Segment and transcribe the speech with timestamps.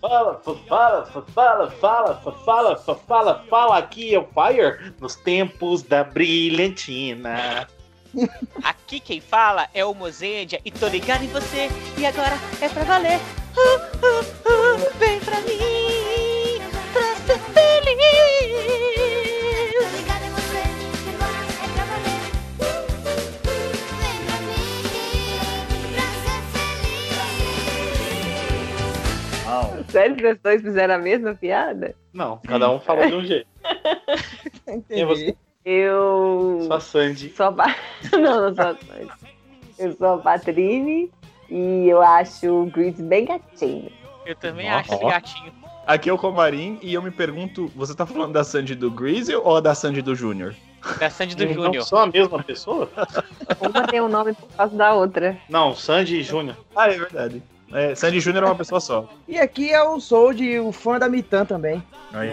[0.00, 6.04] fala, fala, fala, fala, fala, fala, fala, fala, aqui é o Fire nos tempos da
[6.04, 7.68] brilhantina.
[8.62, 11.68] Aqui quem fala é o Mozendia e tô ligado em você.
[11.96, 13.20] E agora é pra valer.
[13.56, 16.60] Uh, uh, uh, vem pra mim,
[16.92, 19.19] pra ser feliz.
[29.90, 31.94] Sério que os dois fizeram a mesma piada?
[32.12, 33.46] Não, cada um fala de um jeito.
[34.88, 35.36] Quem é você?
[35.64, 36.60] Eu.
[36.66, 37.30] Só a Sandy.
[37.36, 37.76] Sou a Pa-
[38.12, 39.10] Não, não sou a Sandy.
[39.78, 41.10] Eu sou a Patrine
[41.48, 43.90] e eu acho o Gris bem gatinho.
[44.26, 45.52] Eu também acho esse gatinho.
[45.86, 49.34] Aqui é o Comarim e eu me pergunto, você tá falando da Sandy do Greasy
[49.34, 50.54] ou da Sandy do Júnior?
[51.00, 51.84] Da Sandy do Não Júnior.
[51.84, 52.88] são a mesma pessoa?
[53.60, 55.36] Uma tem um nome por causa da outra.
[55.48, 56.56] Não, Sandy e Júnior.
[56.76, 57.42] Ah, é verdade.
[57.72, 59.08] É, Sandy Júnior é uma pessoa só.
[59.28, 61.82] E aqui é o Sold, o fã da Mitan também.
[62.12, 62.30] Aí.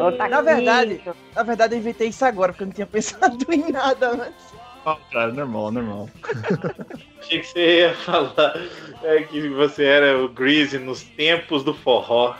[0.00, 1.00] Outra Na verdade,
[1.34, 4.54] na verdade eu inventei isso agora, porque eu não tinha pensado em nada antes.
[4.84, 6.08] Ah, cara, normal, normal.
[7.26, 8.56] Achei que você ia falar
[9.02, 12.36] é, que você era o Greasy nos tempos do forró.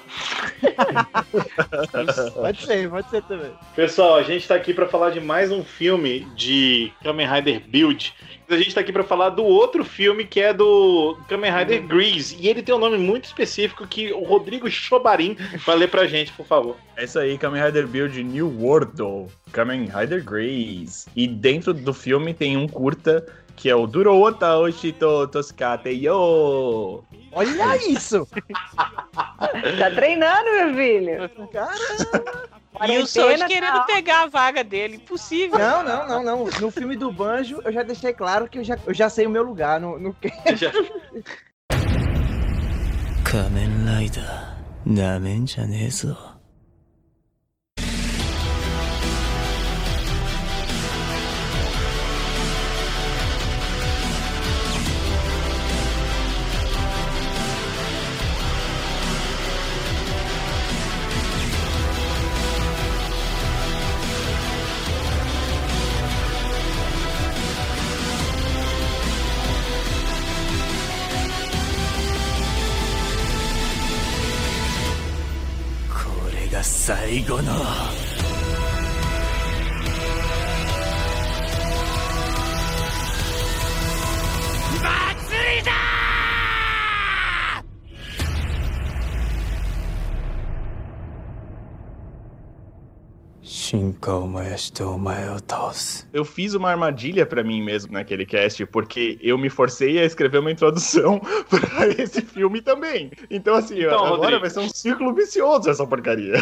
[2.34, 3.50] Pode ser, pode ser também.
[3.74, 8.14] Pessoal, a gente tá aqui pra falar de mais um filme de Kamen Rider Build.
[8.48, 12.36] A gente tá aqui pra falar do outro filme que é do Kamen Rider Grease.
[12.38, 16.32] E ele tem um nome muito específico que o Rodrigo Chobarim vai ler pra gente,
[16.32, 16.76] por favor.
[16.96, 21.08] É isso aí, Kamen Rider Build New World, Kamen Rider Grace.
[21.16, 23.26] E dentro do filme tem um curta
[23.56, 27.02] que é o Durota Oshito Toscate Yo.
[27.32, 28.28] Olha isso!
[29.78, 31.30] tá treinando, meu filho.
[31.50, 32.56] Caramba!
[32.86, 33.46] E o Soji tá.
[33.46, 33.84] querendo tá...
[33.84, 34.96] pegar a vaga dele.
[34.96, 35.58] Impossível.
[35.58, 36.44] Não, não, não, não.
[36.60, 39.30] No filme do Banjo, eu já deixei claro que eu já, eu já sei o
[39.30, 39.98] meu lugar no...
[39.98, 40.14] no...
[40.56, 40.70] Já...
[43.24, 44.56] Kamen Rider.
[44.84, 46.35] Namen 잘해서
[77.16, 77.85] ないがな。
[94.06, 96.06] como estou maldoso.
[96.12, 100.38] Eu fiz uma armadilha para mim mesmo naquele cast, porque eu me forcei a escrever
[100.38, 103.10] uma introdução para esse filme também.
[103.28, 104.40] Então, assim, então, agora Rodrigo.
[104.42, 106.34] vai ser um círculo vicioso essa porcaria.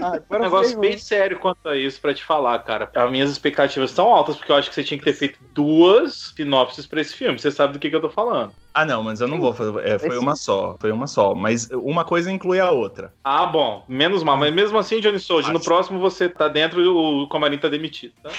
[0.00, 2.90] Ah, um negócio bem sério quanto a isso para te falar, cara.
[2.94, 6.32] As minhas expectativas estão altas, porque eu acho que você tinha que ter feito duas
[6.34, 7.38] sinopses para esse filme.
[7.38, 8.54] Você sabe do que, que eu tô falando.
[8.74, 9.86] Ah, não, mas eu não vou fazer.
[9.86, 11.34] é, foi uma só, foi uma só.
[11.34, 13.12] Mas uma coisa inclui a outra.
[13.22, 13.84] Ah, bom.
[13.88, 14.36] Menos mal.
[14.36, 18.14] Mas mesmo assim, Johnny Soji, no próximo você tá dentro e o Comarim tá demitido,
[18.22, 18.30] tá?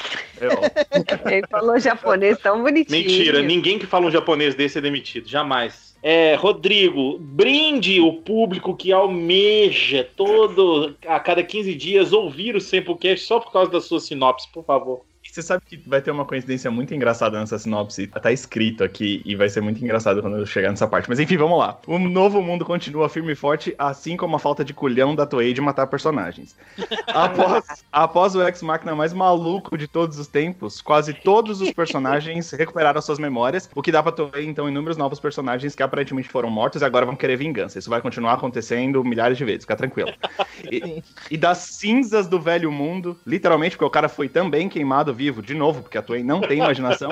[0.42, 1.30] É.
[1.38, 3.00] Ele falou japonês tão bonitinho.
[3.00, 5.94] Mentira, ninguém que fala um japonês desse é demitido, jamais.
[6.02, 13.26] É, Rodrigo, brinde o público que almeja todo a cada 15 dias ouvir o Samplecast
[13.26, 15.06] só por causa da sua sinopse, por favor.
[15.34, 18.06] Você sabe que vai ter uma coincidência muito engraçada nessa sinopse.
[18.06, 21.10] Tá escrito aqui e vai ser muito engraçado quando eu chegar nessa parte.
[21.10, 21.80] Mas enfim, vamos lá.
[21.88, 25.52] O novo mundo continua firme e forte, assim como a falta de culhão da Toei
[25.52, 26.56] de matar personagens.
[27.08, 33.00] Após, após o ex-máquina mais maluco de todos os tempos, quase todos os personagens recuperaram
[33.02, 36.82] suas memórias, o que dá pra Toei, então, inúmeros novos personagens que aparentemente foram mortos
[36.82, 37.78] e agora vão querer vingança.
[37.78, 40.12] Isso vai continuar acontecendo milhares de vezes, fica tranquilo.
[40.72, 45.22] E, e das cinzas do velho mundo, literalmente, porque o cara foi também queimado vivo,
[45.31, 47.11] de novo, porque a Toei não tem imaginação.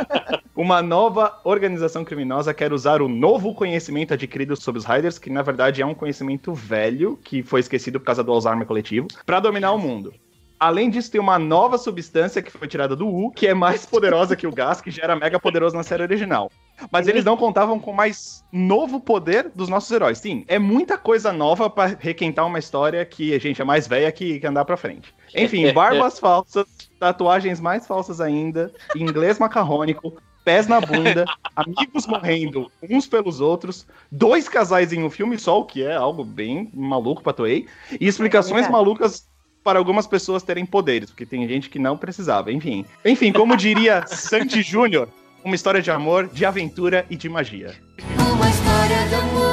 [0.56, 5.42] Uma nova organização criminosa quer usar o novo conhecimento adquirido sobre os Riders, que na
[5.42, 9.72] verdade é um conhecimento velho, que foi esquecido por causa do Alzheimer coletivo, para dominar
[9.72, 10.14] o mundo.
[10.58, 14.36] Além disso, tem uma nova substância que foi tirada do U, que é mais poderosa
[14.36, 16.50] que o gás, que já era mega poderoso na série original.
[16.90, 20.18] Mas eles não contavam com mais novo poder dos nossos heróis.
[20.18, 24.10] Sim, é muita coisa nova pra requentar uma história que a gente é mais velha
[24.12, 25.14] que, que andar pra frente.
[25.34, 26.66] Enfim, barbas falsas,
[26.98, 31.24] tatuagens mais falsas ainda, inglês macarrônico, pés na bunda,
[31.56, 36.24] amigos morrendo uns pelos outros, dois casais em um filme só, o que é algo
[36.24, 37.66] bem maluco pra Toei,
[37.98, 38.68] e explicações É.
[38.68, 39.26] malucas
[39.62, 42.84] para algumas pessoas terem poderes, porque tem gente que não precisava, enfim.
[43.02, 45.08] Enfim, como diria Sandy Júnior,
[45.44, 47.74] uma história de amor, de aventura e de magia.
[48.18, 49.43] Uma história amor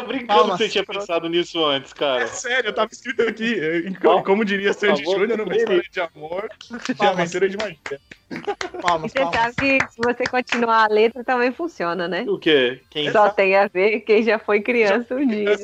[0.00, 0.56] tá brincando Palmas.
[0.58, 2.26] que você tinha pensado nisso antes, É cara.
[2.26, 3.56] sério, tava escrito aqui.
[4.24, 6.48] Como diria Sandy Júnior numa história de amor
[6.98, 8.00] de aventura de magia.
[8.82, 9.36] Palmas, Você palmas.
[9.54, 12.24] sabe que se você continuar a letra também funciona, né?
[12.26, 12.80] O quê?
[12.90, 15.56] Quem Só tem a ver quem já foi criança um dia.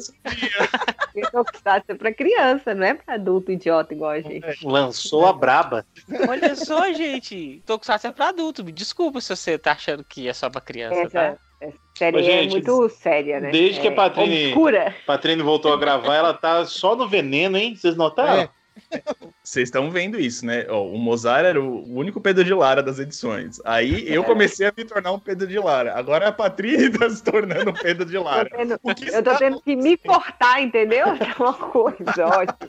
[1.32, 4.64] Tokusatsu é pra criança, não é pra adulto idiota igual a gente.
[4.64, 5.84] lançou a braba?
[6.28, 7.62] Olha só, gente.
[7.66, 8.62] Tokusatsu é pra adulto.
[8.64, 11.36] Me desculpa se você tá achando que é só pra criança, Essa, tá?
[11.60, 13.50] Essa série Ô, gente, é muito séria, né?
[13.50, 14.94] desde que a É Patrine- Obscura.
[15.06, 17.74] Patrine voltou a gravar, ela tá só no veneno, hein?
[17.76, 18.42] Vocês notaram?
[18.42, 18.48] É.
[19.42, 20.64] Vocês estão vendo isso, né?
[20.70, 23.60] Ó, o Mozart era o único Pedro de Lara das edições.
[23.64, 24.24] Aí eu É.
[24.24, 25.92] comecei a me tornar um Pedro de Lara.
[25.98, 28.48] Agora a Patrícia tá se tornando um Pedro de Tô Lara.
[28.48, 31.06] tendo- O que eu tô tendo que me portar, entendeu?
[31.20, 32.68] É uma coisa ótima.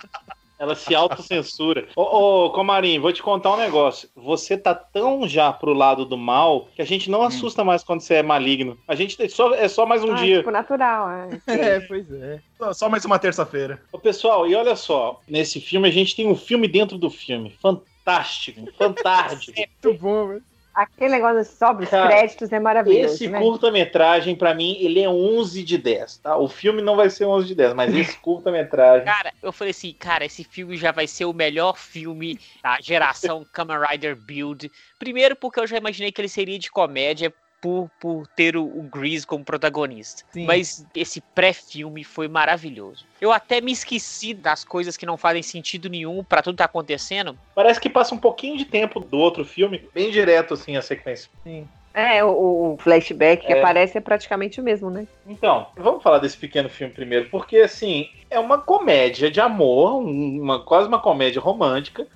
[0.61, 1.87] Ela se autocensura.
[1.95, 2.01] Ô,
[2.45, 4.07] ô, Comarim, vou te contar um negócio.
[4.15, 8.01] Você tá tão já pro lado do mal que a gente não assusta mais quando
[8.01, 8.77] você é maligno.
[8.87, 10.37] A gente tem só, é só mais um Ah, dia.
[10.37, 11.09] tipo, natural.
[11.09, 11.29] é.
[11.51, 12.39] É, pois é.
[12.59, 13.81] Só- Só mais uma terça-feira.
[13.91, 15.19] Ô, pessoal, e olha só.
[15.27, 17.57] Nesse filme a gente tem um filme dentro do filme.
[17.59, 19.57] Fantástico, fantástico.
[19.83, 20.43] Muito bom, velho.
[20.73, 23.13] Aquele negócio sobre os Cara, créditos é maravilhoso.
[23.13, 23.39] Esse né?
[23.39, 26.37] curta-metragem, pra mim, ele é 11 de 10, tá?
[26.37, 29.05] O filme não vai ser 11 de 10, mas esse curta-metragem...
[29.05, 33.45] Cara, eu falei assim, cara, esse filme já vai ser o melhor filme da geração
[33.51, 34.71] Kamen Rider Build.
[34.97, 38.81] Primeiro porque eu já imaginei que ele seria de comédia por, por ter o, o
[38.91, 40.23] Grease como protagonista.
[40.31, 40.45] Sim.
[40.45, 43.05] Mas esse pré-filme foi maravilhoso.
[43.21, 46.65] Eu até me esqueci das coisas que não fazem sentido nenhum pra tudo que tá
[46.65, 47.37] acontecendo.
[47.55, 51.29] Parece que passa um pouquinho de tempo do outro filme, bem direto, assim, a sequência.
[51.43, 51.67] Sim.
[51.93, 53.59] É, o, o flashback que É.
[53.59, 55.05] aparece é praticamente o mesmo, né?
[55.27, 60.41] Então, vamos falar desse pequeno filme primeiro, porque, assim, é uma comédia de amor, um-
[60.41, 62.07] uma, quase uma comédia romântica,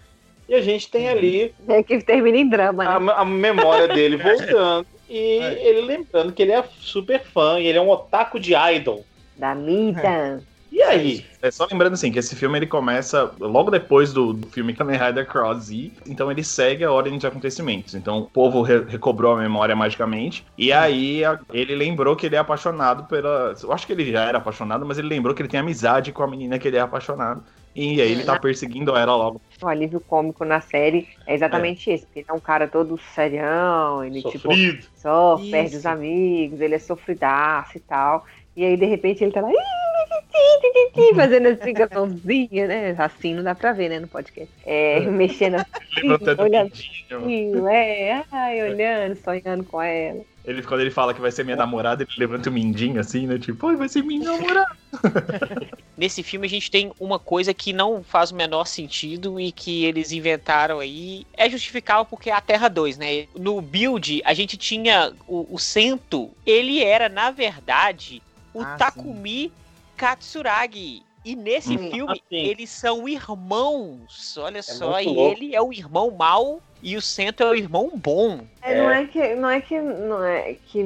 [0.47, 3.11] e a gente tem ali É que termina em drama, né?
[3.13, 4.15] a, a memória dele
[4.55, 5.67] voltando, e É.
[5.67, 9.05] ele lembrando que ele é super fã, e ele é um otaku de idol.
[9.37, 10.41] Da Mita.
[10.71, 11.25] E aí?
[11.41, 14.97] É só lembrando assim que esse filme ele começa logo depois do, do filme Kamen
[14.97, 17.95] Rider Cross Z, então ele segue a ordem de acontecimentos.
[17.95, 22.35] Então o povo re- recobrou a memória magicamente e aí a- ele lembrou que ele
[22.35, 25.47] é apaixonado pela, eu acho que ele já era apaixonado, mas ele lembrou que ele
[25.49, 27.41] tem amizade com a menina que ele é apaixonado.
[27.75, 29.41] E aí ele tá perseguindo ela logo.
[29.61, 32.05] O alívio cômico na série é exatamente esse.
[32.05, 34.85] Porque ele é um cara todo serião, ele tipo Sofrido.
[34.95, 35.51] sofre, Isso.
[35.51, 38.25] perde os amigos, ele é sofridaço e tal.
[38.55, 39.49] E aí, de repente, ele tá lá
[41.15, 42.95] fazendo assim com a mãozinha, né?
[42.97, 44.53] Assim não dá pra ver, né, no podcast.
[44.65, 46.07] É, mexendo assim,
[46.39, 50.21] olhando assim, é, ai, olhando, sonhando com ela.
[50.45, 53.37] Ele, quando ele fala que vai ser minha namorada, ele levanta o mindinho assim, né?
[53.39, 54.67] Tipo, "Ai, vai ser minha namorada.
[55.97, 59.85] Nesse filme a gente tem uma coisa que não faz o menor sentido e que
[59.85, 61.25] eles inventaram aí.
[61.37, 63.27] É justificável porque é a Terra 2, né?
[63.33, 68.21] No build, a gente tinha o, o Sento, ele era, na verdade,
[68.53, 69.51] o Ah, Takumi
[69.95, 71.01] Katsuragi.
[71.23, 72.35] E nesse Hum, filme, assim.
[72.49, 74.37] eles são irmãos.
[74.37, 75.43] Olha só, muito e louco.
[75.43, 78.41] ele é o irmão mau e o Sento é o irmão bom.
[78.61, 79.35] É, Não é que.
[79.35, 79.79] Não é que.
[79.79, 80.85] Não é que.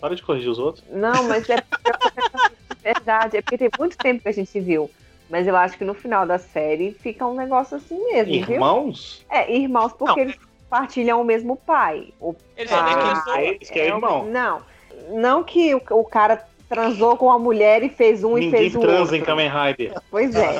[0.00, 0.84] Para de corrigir os outros.
[0.90, 1.56] Não, mas é
[2.82, 3.36] verdade.
[3.38, 4.90] É porque tem muito tempo que a gente viu.
[5.30, 8.54] Mas eu acho que no final da série fica um negócio assim mesmo, viu?
[8.56, 9.24] Irmãos?
[9.30, 10.30] É, irmãos, porque Não.
[10.30, 10.36] eles
[10.70, 12.12] partilham o mesmo pai.
[12.20, 14.24] O Eles pai é que é o- irmão.
[14.26, 14.62] Não.
[15.10, 18.74] Não que o, o cara transou com a mulher e fez um e Ninguém fez
[18.76, 19.16] o transa outro.
[19.16, 19.94] em Kamen Rider.
[20.10, 20.50] Pois é.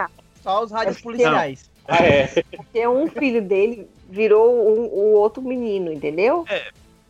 [0.42, 1.70] Só os rádios policiais.
[1.86, 2.42] Ah, é.
[2.56, 6.44] porque um filho dele virou um- o outro menino, entendeu?
[6.48, 6.62] É,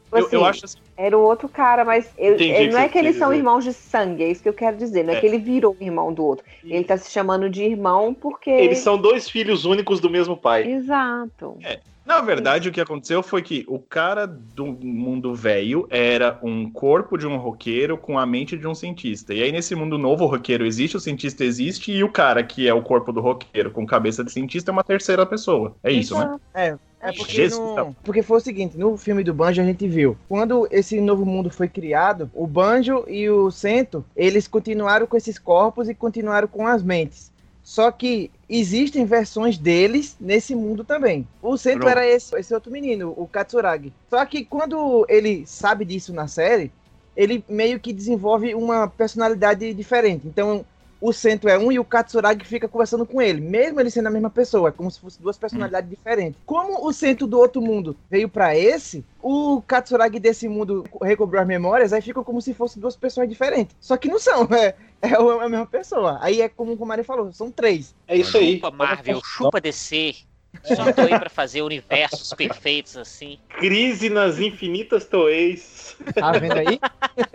[0.04, 2.88] Tipo Eu, eu assim, acho assim, Era o outro cara, mas eu- é, não é
[2.88, 3.38] que eles são dizer.
[3.40, 5.02] irmãos de sangue, é isso que eu quero dizer.
[5.02, 5.20] Não é, É.
[5.20, 6.44] que ele virou irmão do outro.
[6.62, 8.49] Ele tá se chamando de irmão porque.
[8.50, 10.70] Eles são dois filhos únicos do mesmo pai.
[10.70, 11.58] Exato.
[12.06, 17.16] Na verdade, o que aconteceu foi que o cara do mundo velho era um corpo
[17.16, 19.32] de um roqueiro com a mente de um cientista.
[19.34, 22.68] E aí, nesse mundo novo, o roqueiro existe, o cientista existe, e o cara que
[22.68, 25.75] é o corpo do roqueiro com cabeça de cientista é uma terceira pessoa.
[25.82, 26.37] É isso, né?
[26.54, 29.87] É, é porque, Jesus, no- porque foi o seguinte, no filme do Banjo a gente
[29.87, 35.16] viu, quando esse novo mundo foi criado, o Banjo e o Sento, eles continuaram com
[35.16, 37.32] esses corpos e continuaram com as mentes.
[37.62, 41.26] Só que existem versões deles nesse mundo também.
[41.42, 41.90] O Sento Pronto.
[41.90, 43.90] era esse, esse outro menino, o Katsuragi.
[44.11, 46.70] Só que quando ele sabe disso na série,
[47.16, 50.26] ele meio que desenvolve uma personalidade diferente.
[50.26, 50.64] Então,
[51.01, 54.11] o Sento é um e o Katsuragi fica conversando com ele, mesmo ele sendo a
[54.11, 56.41] mesma pessoa, é como se fossem duas personalidades diferentes.
[56.47, 61.47] Como o Sento do outro mundo veio pra esse, o Katsuragi desse mundo recobrou as
[61.47, 63.77] memórias, aí fica como se fossem duas pessoas diferentes.
[63.81, 66.19] Só que não são, é, é a mesma pessoa.
[66.21, 67.95] Aí é como o Mari falou, são três.
[68.09, 68.55] É isso aí.
[68.55, 70.15] Chupa Marvel, chupa DC.
[70.63, 73.39] Só tô aí pra fazer universos perfeitos assim.
[73.59, 75.97] Crise nas infinitas toeis.
[76.15, 76.79] Tá vendo aí?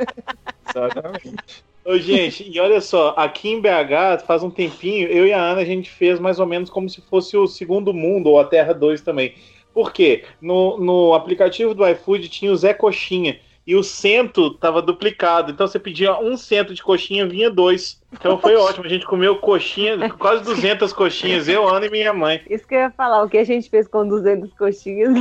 [0.69, 1.63] Exatamente.
[1.89, 5.61] Ô, gente, e olha só, aqui em BH, faz um tempinho, eu e a Ana,
[5.61, 8.73] a gente fez mais ou menos como se fosse o Segundo Mundo, ou a Terra
[8.73, 9.33] 2 também.
[9.73, 10.23] Por quê?
[10.39, 15.51] No, no aplicativo do iFood tinha o Zé Coxinha, e o cento tava duplicado.
[15.51, 17.99] Então você pedia um cento de coxinha, vinha dois.
[18.13, 22.39] Então foi ótimo, a gente comeu coxinha, quase 200 coxinhas, eu, Ana e minha mãe.
[22.47, 25.11] Isso que eu ia falar, o que a gente fez com 200 coxinhas.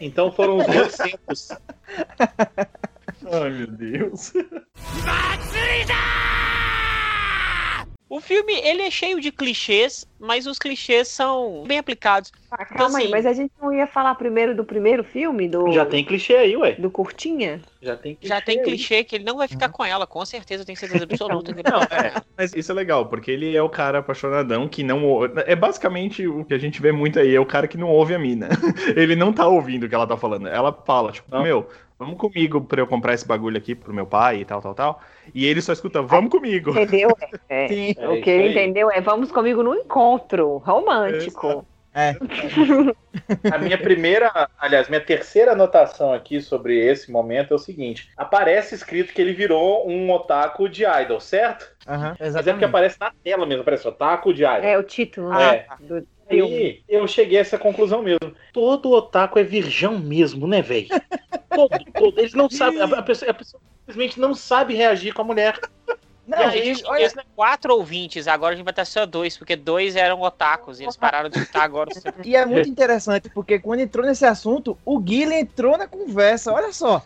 [0.00, 1.48] Então foram uns 200.
[3.32, 4.32] Ai, meu Deus.
[8.08, 12.30] O filme, ele é cheio de clichês, mas os clichês são bem aplicados.
[12.52, 15.48] Ah, calma aí, assim- mas a gente não ia falar primeiro do primeiro filme?
[15.48, 16.76] Do, Já tem clichê aí, ué.
[16.76, 17.60] do Curtinha?
[17.82, 18.28] Já tem clichê.
[18.34, 18.64] Já tem aí.
[18.64, 21.52] clichê que ele não vai ficar com ela, com certeza, eu tenho certeza absoluta.
[21.52, 24.84] que ele Não, é, mas isso é legal, porque ele é o cara apaixonadão que
[24.84, 25.24] não.
[25.44, 28.14] É basicamente o que a gente vê muito aí, é o cara que não ouve
[28.14, 28.48] a mina.
[28.96, 30.46] Ele não tá ouvindo o que ela tá falando.
[30.46, 31.42] Ela fala, tipo, Não.
[31.42, 31.68] meu,
[31.98, 35.00] vamos comigo pra eu comprar esse bagulho aqui pro meu pai e tal, tal, tal.
[35.34, 36.70] E ele só escuta, vamos comigo.
[36.70, 37.10] Entendeu?
[37.48, 37.68] É.
[37.68, 37.94] Sim.
[37.96, 38.50] É o que ele aí.
[38.50, 41.66] entendeu é vamos comigo no encontro romântico.
[41.94, 42.14] É.
[43.50, 48.74] A minha primeira, aliás, minha terceira anotação aqui sobre esse momento é o seguinte: aparece
[48.74, 51.66] escrito que ele virou um otaku de idol, certo?
[51.88, 52.64] Aham, Mas é porque exatamente.
[52.66, 54.64] aparece na tela mesmo, aparece otaku de idol.
[54.64, 55.66] É o título Ah, né, é.
[55.80, 56.06] do.
[56.28, 58.34] Aí eu cheguei a essa conclusão mesmo.
[58.52, 60.88] Todo otaku é virgão mesmo, né, velho?
[61.54, 62.18] Todo, todo.
[62.18, 62.80] Eles não sabem.
[62.80, 65.58] A, a pessoa, a pessoa simplesmente não sabe reagir com a mulher.
[66.26, 69.38] Não, E a gente olha, tinha quatro ouvintes, agora a gente vai estar só dois,
[69.38, 71.90] porque dois eram otakus e eles pararam de estar agora.
[72.24, 76.72] e é muito interessante, porque quando entrou nesse assunto, o Guilherme entrou na conversa, olha
[76.72, 77.02] só.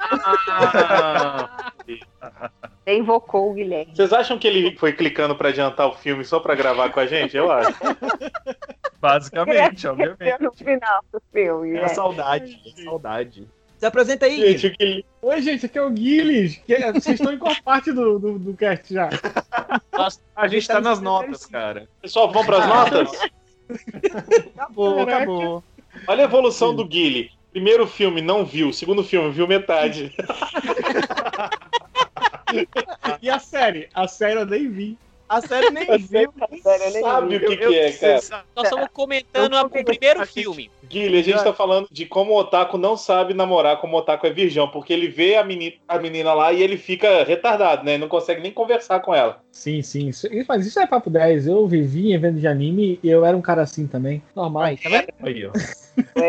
[0.00, 1.72] Ah,
[2.86, 3.92] Você invocou o Guilherme.
[3.96, 7.06] vocês acham que ele foi clicando pra adiantar o filme só pra gravar com a
[7.06, 7.36] gente?
[7.36, 7.76] Eu acho.
[9.00, 10.18] Basicamente, obviamente.
[10.18, 13.48] Cresceu no final do filme, É a saudade, é saudade.
[13.78, 14.58] Se apresenta aí, Guilherme.
[14.58, 16.48] Gente, Oi, gente, aqui é o Guilherme.
[16.66, 19.10] Que- Vocês estão em qual parte do, do, do cast já?
[20.34, 21.88] A gente tá nas notas, cara.
[22.00, 23.10] Pessoal, vamos pras notas?
[24.56, 25.16] Acabou, Caraca.
[25.16, 25.64] acabou.
[26.06, 27.30] Olha a evolução do Guile.
[27.50, 28.72] Primeiro filme, não viu.
[28.72, 30.12] Segundo filme, viu metade.
[33.20, 33.88] E a série?
[33.92, 34.96] A série eu nem vi.
[35.28, 36.32] A série nem viu.
[36.62, 37.44] Sério, eu nem Sabe vi.
[37.44, 38.44] o que, que é, cara?
[38.54, 40.70] Nós estamos comentando a- o primeiro filme.
[40.84, 44.26] Guilherme, a gente tá falando de como o Otaku não sabe namorar, como o Otaku
[44.26, 47.98] é virgão, porque ele vê a menina, a menina lá e ele fica retardado, né?
[47.98, 49.42] Não consegue nem conversar com ela.
[49.50, 50.08] Sim, sim.
[50.08, 51.46] Isso, mas isso é papo 10.
[51.48, 54.22] Eu vivi em evento de anime e eu era um cara assim também.
[54.34, 54.76] Normal.
[54.76, 55.06] Tá vendo?
[55.22, 55.52] Aí, ó.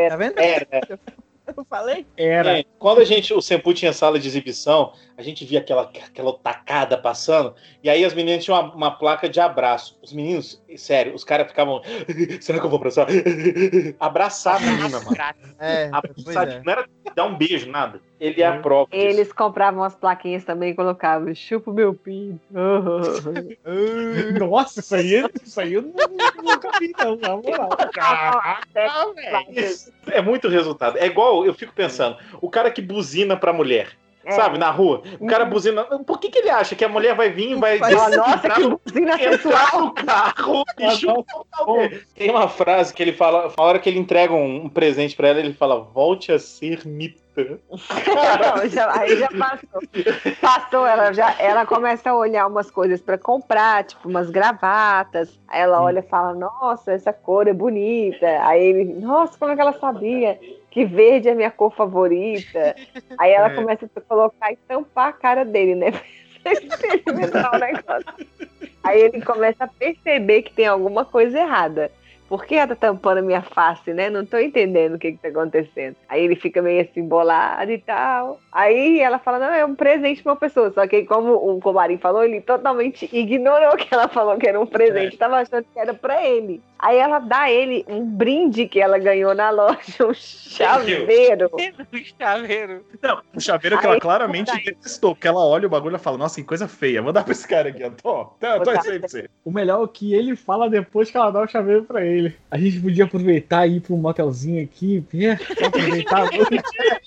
[0.10, 0.40] Tá vendo?
[0.40, 0.82] É, né?
[1.56, 2.06] Eu falei.
[2.18, 2.58] Era.
[2.58, 6.34] Gente, quando a gente, o Senpu tinha sala de exibição, a gente via aquela, aquela
[6.38, 9.98] tacada passando, e aí as meninas tinham uma, uma placa de abraço.
[10.02, 11.82] Os meninos, sério, os caras ficavam.
[12.42, 13.08] Será que eu vou abraçar?
[14.00, 15.18] Abraçar a menina, mano.
[15.60, 16.62] É, Abraçar, é.
[16.64, 18.02] não era dar um beijo, nada.
[18.20, 18.90] Ele é a prova.
[18.92, 19.06] disso.
[19.06, 22.40] Eles compravam as plaquinhas também e colocavam chupa o meu pinto.
[24.40, 25.94] Nossa, isso aí, isso aí eu nu-
[26.44, 27.70] nunca vi, não, na moral.
[27.94, 28.60] Caraca,
[29.14, 29.76] velho.
[30.08, 30.98] É muito resultado.
[30.98, 33.90] É igual, eu fico pensando, o cara que buzina pra mulher.
[34.28, 34.32] É.
[34.32, 35.86] Sabe, na rua, o cara buzina.
[35.86, 38.62] Por que, que ele acha que a mulher vai vir e vai Nossa, entrar que
[38.62, 42.00] no- entrar carro e o?
[42.14, 45.30] Tem uma frase que ele fala, na hora que ele entrega um, um presente pra
[45.30, 47.26] ela, ele fala: volte a ser mita.
[47.38, 49.82] Não, já- aí já passou.
[50.42, 55.40] Passou, ela já ela começa a olhar umas coisas pra comprar, tipo umas gravatas.
[55.48, 58.26] Aí ela olha e fala: Nossa, essa cor é bonita.
[58.42, 60.38] Aí ele, nossa, como é que ela sabia?
[60.78, 62.76] Que verde é minha cor favorita.
[63.18, 63.56] Aí ela É.
[63.56, 65.88] começa a colocar e tampar a cara dele, né?
[68.84, 71.90] Aí ele começa a perceber que tem alguma coisa errada.
[72.28, 74.10] Por que ela tá tampando a minha face, né?
[74.10, 75.96] Não tô entendendo o que que tá acontecendo.
[76.10, 78.40] Aí ele fica meio assim, bolado e tal.
[78.52, 80.72] Aí ela fala, não, é um presente pra uma pessoa.
[80.72, 84.66] Só que como o Comarim falou, ele totalmente ignorou que ela falou que era um
[84.66, 85.18] presente.
[85.18, 86.62] Tava achando que era pra ele.
[86.80, 91.50] Aí ela dá a ele um brinde que ela ganhou na loja, um chaveiro.
[91.52, 92.86] O chaveiro.
[93.02, 96.18] Não, o chaveiro que Aí, ela claramente detestou, porque ela olha o bagulho e fala,
[96.18, 97.90] nossa, que coisa feia, vou dar pra esse cara aqui, ó.
[97.90, 99.30] Tô, tô, tô isso aí pra você.
[99.44, 102.17] O melhor é o que ele fala depois que ela dá o chaveiro pra ele.
[102.50, 105.04] A gente podia aproveitar e ir pra um motelzinho aqui?
[105.58, 106.64] Só aproveitar a noite.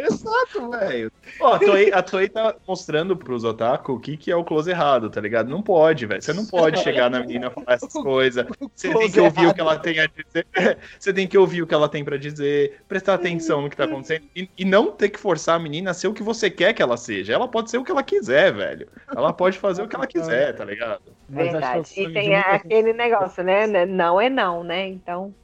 [0.00, 1.12] Exato, velho.
[1.40, 4.70] Ó, a Toei, a Toei tá mostrando pros otaku o que, que é o close
[4.70, 5.48] errado, tá ligado?
[5.48, 6.22] Não pode, velho.
[6.22, 8.46] Você não pode chegar na menina e falar essas coisas.
[8.74, 9.50] Você tem que ouvir errado.
[9.50, 10.46] o que ela tem a dizer.
[10.98, 13.84] Você tem que ouvir o que ela tem pra dizer, prestar atenção no que tá
[13.84, 16.72] acontecendo e, e não ter que forçar a menina a ser o que você quer
[16.72, 17.32] que ela seja.
[17.32, 18.88] Ela pode ser o que ela quiser, velho.
[19.14, 21.02] Ela pode fazer o que ela quiser, tá ligado?
[21.28, 21.90] Mas Verdade.
[21.96, 23.66] E tem muita aquele negócio, né?
[23.66, 23.86] né?
[23.86, 24.86] Não é não, né?
[24.88, 25.34] Então.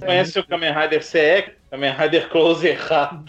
[0.00, 1.52] Conhece o Kamen Rider CE?
[1.74, 3.24] Kamen Rider Close errado.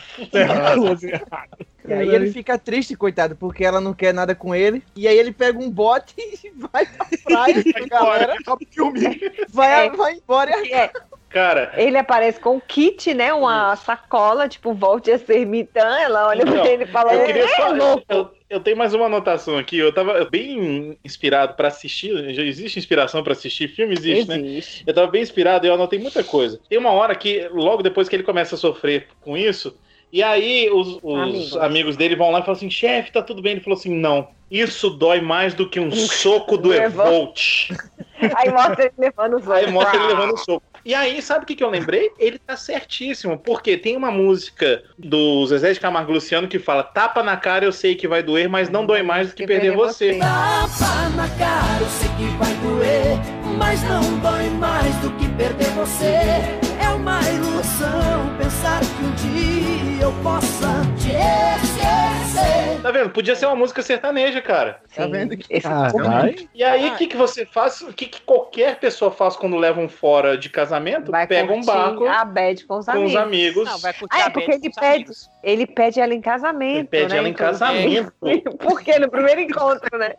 [0.76, 1.66] Close errado.
[1.88, 4.84] E aí ele fica triste, coitado, porque ela não quer nada com ele.
[4.96, 8.36] E aí ele pega um bote e vai pra praia a galera.
[8.48, 9.20] O filme.
[9.50, 9.90] Vai, É.
[9.90, 10.92] vai embora e É,
[11.36, 13.34] Cara, ele aparece com um kit, né?
[13.34, 15.82] Uma sacola, tipo, volte a ser mitã.
[16.00, 17.68] Ela olha Então, pra ele e fala: eu queria "É, só.
[17.74, 19.78] louco." Eu, eu tenho mais uma anotação aqui.
[19.78, 22.34] Eu tava bem inspirado pra assistir.
[22.34, 23.96] Já existe inspiração pra assistir filme?
[23.98, 24.38] Existe, né?
[24.40, 24.84] Existe.
[24.88, 26.58] Eu tava bem inspirado e eu anotei muita coisa.
[26.70, 29.78] Tem uma hora que, logo depois que ele começa a sofrer com isso,
[30.14, 31.58] e aí os, os Amigos.
[31.58, 31.98] amigos.
[31.98, 33.52] dele vão lá e falam assim: chefe, tá tudo bem?
[33.52, 34.30] Ele falou assim: não.
[34.50, 37.72] Isso dói mais do que um soco do Evolt.
[38.38, 39.74] Aí mostra ele levando os Aí outros.
[39.74, 40.64] mostra ele levando o soco.
[40.86, 42.12] E aí, sabe o que, que eu lembrei?
[42.20, 46.84] Ele tá certíssimo, porque tem uma música do Zezé de Camargo e Luciano que fala:
[46.84, 49.76] tapa na cara, eu sei que vai doer, mas não dói mais do que perder
[49.76, 50.20] você.
[50.20, 53.18] Tapa na cara, eu sei que vai doer,
[53.58, 56.20] mas não dói mais do que perder você.
[56.80, 62.82] É uma ilusão pensar que um dia eu possa te esquecer.
[62.82, 63.10] Tá vendo?
[63.10, 64.80] Podia ser uma música sertaneja, cara.
[64.96, 66.48] Tá vendo que- Esse Caralho.
[66.54, 67.82] E aí, o que, que você faz?
[67.82, 71.12] O que, que qualquer pessoa faz quando leva um fora de casamento?
[71.12, 73.12] vai Pega um barco a bad com os com amigos.
[73.12, 73.66] os amigos.
[73.66, 75.30] Não, vai curtir Ah, é porque ele pede- amigos.
[75.44, 76.78] Ele pede ela em casamento.
[76.78, 77.18] Ele pede né?
[77.18, 78.14] ela em Então, casamento.
[78.60, 79.00] Por quê?
[79.00, 80.14] No primeiro encontro, né?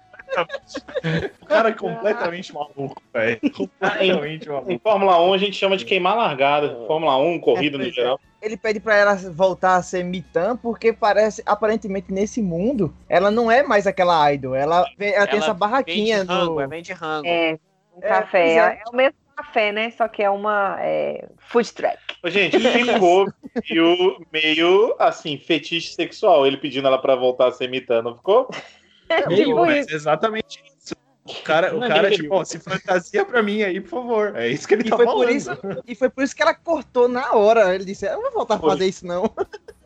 [1.40, 3.38] O cara é completamente maluco, velho.
[3.54, 4.80] Completamente Em maluco.
[4.82, 6.84] Fórmula 1 a gente chama de queimar largada.
[6.88, 8.00] Fórmula 1, corrida É, no pois é.
[8.00, 8.20] geral.
[8.40, 13.50] Ele pede pra ela voltar a ser mitã, porque parece, aparentemente, nesse mundo, ela não
[13.50, 14.54] é mais aquela idol.
[14.54, 17.26] Ela, vem- ela tem Ela essa barraquinha Vende rango, é vende rango.
[17.26, 17.58] É,
[17.94, 18.48] um É, café.
[18.48, 18.56] É.
[18.58, 18.82] é.
[18.84, 19.90] é o mesmo café, né?
[19.90, 21.98] Só que é uma é, food truck.
[22.22, 23.26] Ô, Gente, ficou
[23.68, 26.46] meio, meio assim, fetiche sexual.
[26.46, 28.48] Ele pedindo ela pra voltar a ser mitã, não ficou?
[29.28, 29.94] Tipo Mas isso.
[29.94, 30.75] exatamente isso.
[31.28, 34.36] O cara, o é cara tipo, ó, se fantasia pra mim aí, por favor.
[34.36, 35.24] É isso que ele E tá foi, falando.
[35.24, 35.50] por isso,
[35.86, 37.74] e foi por isso que ela cortou na hora.
[37.74, 39.30] Ele disse: Eu não vou voltar a fazer isso, não.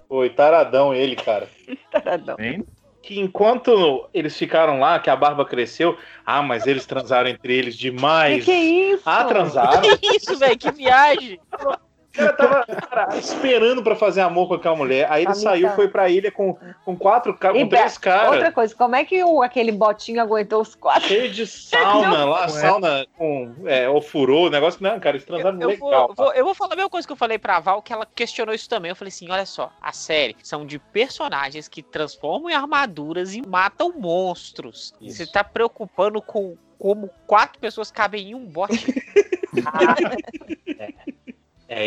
[0.08, 1.48] Foi taradão ele, cara.
[1.90, 2.36] Taradão.
[2.38, 2.64] Hein?
[3.02, 7.74] Que enquanto eles ficaram lá, que a barba cresceu, ah, mas eles transaram entre eles
[7.74, 8.44] Que demais.
[8.44, 8.58] que é
[8.92, 9.02] isso?
[9.06, 9.80] Ah, transaram.
[9.96, 10.58] Que isso, velho?
[10.58, 11.40] Que viagem!
[12.12, 15.06] O cara tava cara, esperando pra fazer amor com aquela mulher.
[15.10, 18.32] Aí ele saiu, foi pra ilha com, com quatro caras, com três caras.
[18.32, 21.06] Outra coisa, como é que o, aquele botinho aguentou os quatro?
[21.08, 22.48] Cheio de sauna lá, é.
[22.48, 24.82] sauna com é, ofurô, o negócio.
[24.82, 26.06] Não, cara, eles transaram Eu legal.
[26.08, 28.04] vou, vou- eu vou falar a mesma coisa que eu falei pra Val, que ela
[28.06, 28.88] questionou isso também.
[28.88, 33.42] Eu falei assim: olha só, a série são de personagens que transformam em armaduras e
[33.46, 34.92] matam monstros.
[35.00, 35.18] Isso.
[35.18, 38.84] Você tá preocupando com como quatro pessoas cabem em um bote.
[40.78, 40.92] É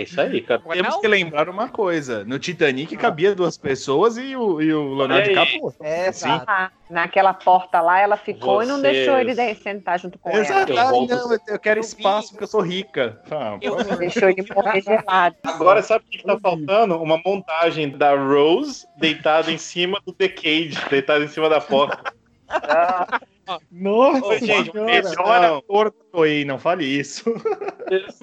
[0.02, 0.62] isso aí, cara.
[0.70, 1.02] É Temos não?
[1.02, 2.24] que lembrar uma coisa.
[2.24, 5.28] No Titanic cabia duas pessoas e o, e o Leonardo.
[5.28, 5.74] DiCaprio.
[5.82, 6.30] É, Sim.
[6.30, 6.46] exato.
[6.48, 10.30] Ah, naquela porta lá, ela ficou e não Vocês- deixou ele de- sentar junto com
[10.30, 10.72] Exato.
[10.72, 12.32] Eu Ah, volto- não, eu- eu quero Eu espaço vi.
[12.34, 13.22] porque eu sou rica.
[13.30, 13.96] Ah, Eu- ela.
[13.98, 15.36] Deixou ele morrer gelado.
[15.44, 17.02] Agora, sabe o que, que tá faltando?
[17.02, 22.14] Uma montagem da Rose deitada em cima do The Cage, deitada em cima da porta.
[23.72, 24.86] Nossa, Ô, gente, senhora.
[24.86, 27.24] Melhor ator da Toei, não fale isso.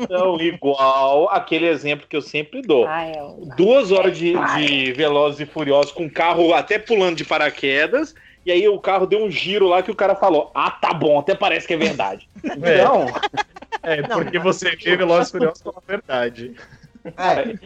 [0.09, 2.87] São igual aquele exemplo que eu sempre dou.
[2.87, 7.17] Ah, é o- Duas horas de, de Velozes e Furiosos com o carro até pulando
[7.17, 8.15] de paraquedas.
[8.47, 11.19] E aí o carro deu um giro lá que o cara falou: Ah, tá bom,
[11.19, 12.27] até parece que é verdade.
[12.43, 13.07] Então,
[13.83, 16.55] É, porque você vê Velozes e Furiosos pela verdade.
[17.17, 17.59] É.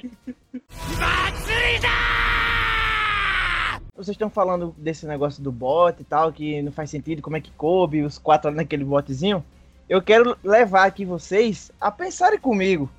[3.97, 7.41] Vocês estão falando desse negócio do bot e tal, que não faz sentido, como é
[7.41, 9.45] que coube os quatro ali naquele botezinho.
[9.89, 12.91] Eu quero levar aqui vocês a pensarem comigo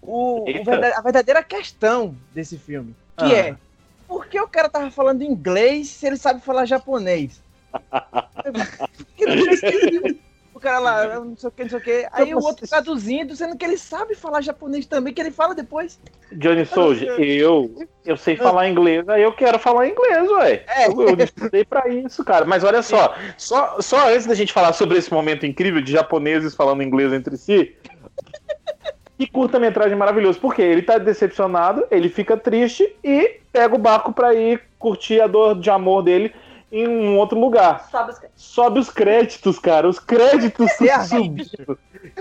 [0.00, 0.46] o, o
[0.96, 2.94] a verdadeira questão desse filme.
[3.16, 3.38] Que Ah.
[3.38, 3.56] é,
[4.06, 7.42] por que o cara tava falando inglês se ele sabe falar japonês?
[9.16, 10.18] Que não faz sentido.
[10.64, 12.08] Cara lá, não sei o que, não sei o que.
[12.10, 16.00] Aí o outro traduzindo, sendo que ele sabe falar japonês também, que ele fala depois.
[16.32, 20.64] Johnny Souza, eu, eu sei falar inglês, aí eu quero falar inglês, ué.
[20.66, 20.86] É.
[20.86, 22.46] Eu, eu estudei pra isso, cara.
[22.46, 26.54] Mas olha só, só, só antes da gente falar sobre esse momento incrível de japoneses
[26.54, 27.76] falando inglês entre si,
[29.18, 30.40] que curta-metragem maravilhoso.
[30.40, 35.26] Porque ele tá decepcionado, ele fica triste e pega o barco pra ir curtir a
[35.26, 36.32] dor de amor dele
[36.76, 37.88] em um outro lugar.
[37.90, 39.88] Sobe os- Sobe os créditos, cara.
[39.88, 41.78] Os créditos É subindo.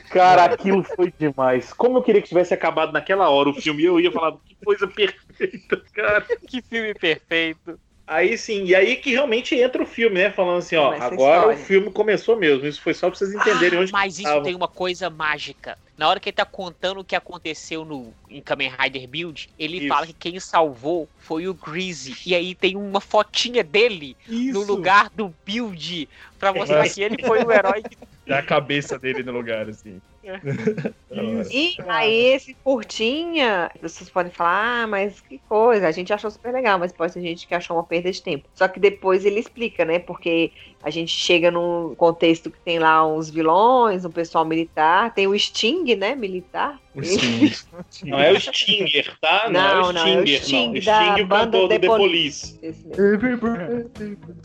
[0.10, 1.74] Cara, aquilo foi demais.
[1.74, 4.88] Como eu queria que tivesse acabado naquela hora o filme, eu ia falar que coisa
[4.88, 6.26] perfeita, cara.
[6.48, 7.80] Que filme perfeito.
[8.06, 10.30] Aí sim, e aí que realmente entra o filme, né?
[10.30, 12.68] Falando assim, ó, Começa agora o filme começou mesmo.
[12.68, 14.44] Isso foi só pra vocês entenderem Ah, onde mas que isso tava.
[14.44, 15.78] tem uma coisa mágica.
[15.98, 19.78] Na hora que ele tá contando o que aconteceu no em Kamen Rider Build, ele
[19.78, 19.88] Isso.
[19.88, 22.16] fala que quem salvou foi o Greasy.
[22.26, 24.60] E aí tem uma fotinha dele Isso.
[24.60, 26.90] no lugar do Build pra mostrar É.
[26.90, 30.02] que ele foi o herói que Da cabeça dele no lugar, assim.
[31.52, 36.52] E aí, esse curtinha, vocês podem falar, ah, mas que coisa, a gente achou super
[36.52, 38.48] legal, mas pode ter gente que achou uma perda de tempo.
[38.56, 40.00] Só que depois ele explica, né?
[40.00, 40.52] Porque
[40.84, 45.38] a gente chega num contexto que tem lá uns vilões, um pessoal militar, tem o
[45.38, 46.16] Sting, né?
[46.16, 46.80] Militar.
[46.96, 47.52] O Sting.
[48.04, 49.50] Não é o Stinger, tá?
[49.50, 50.72] Não, Não, é não, o é o Stinger, Sting não.
[50.72, 52.58] O da Sting, o banda cantor do The The Police.
[52.58, 52.60] Police.
[52.62, 52.98] Esse mesmo.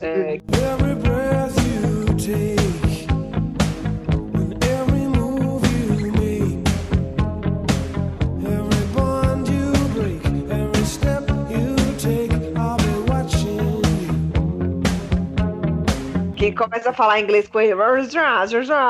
[0.01, 2.68] É, Every breath you take,
[16.38, 17.74] que começa a falar inglês com ele.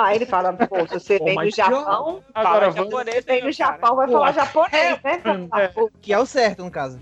[0.04, 2.90] Aí ele fala, pô, se você Oh vem my do Japão, Agora Fala vamos.
[2.92, 3.72] japonês, você vem né, do cara?
[3.74, 5.22] Japão, vai falar japonês, né?
[5.56, 5.68] É.
[5.68, 7.00] Pô, Que é o certo, no caso.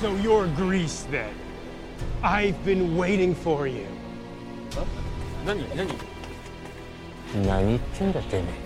[0.00, 1.30] So you're Greece then.
[2.22, 3.86] I've been waiting for you.
[5.46, 5.86] 何何
[7.46, 8.59] 何言ってんだてめえ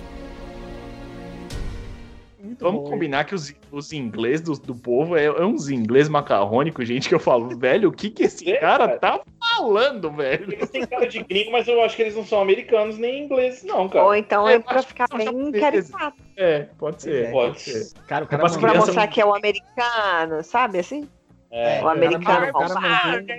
[2.59, 7.09] Vamos combinar que os, os inglês do, do povo é, é uns inglês macarrônicos, gente,
[7.09, 8.99] que eu falo, velho, o que que esse É, cara cara.
[8.99, 9.21] tá
[9.55, 10.51] falando, velho?
[10.53, 13.63] Eles têm cara de gringo, mas eu acho que eles não são americanos nem ingleses,
[13.63, 14.05] não, cara.
[14.05, 16.17] Ou então É, é pra ficar bem caricato.
[16.37, 17.31] É, pode ser.
[17.31, 17.71] Pode ser.
[17.83, 17.99] ser.
[18.07, 21.07] Cara, o É cara Pra mostrar que é o americano, sabe assim?
[21.51, 21.81] É.
[21.83, 23.17] O americano o cara malvado.
[23.17, 23.35] mandou,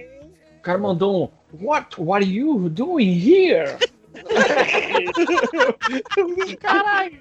[0.56, 1.28] o cara mandou um
[1.66, 2.00] What?
[2.00, 3.76] What are you doing here?
[6.60, 7.18] Caralho!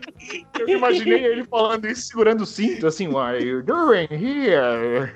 [0.59, 5.11] Eu imaginei ele falando isso segurando o cinto, assim, what are you doing here?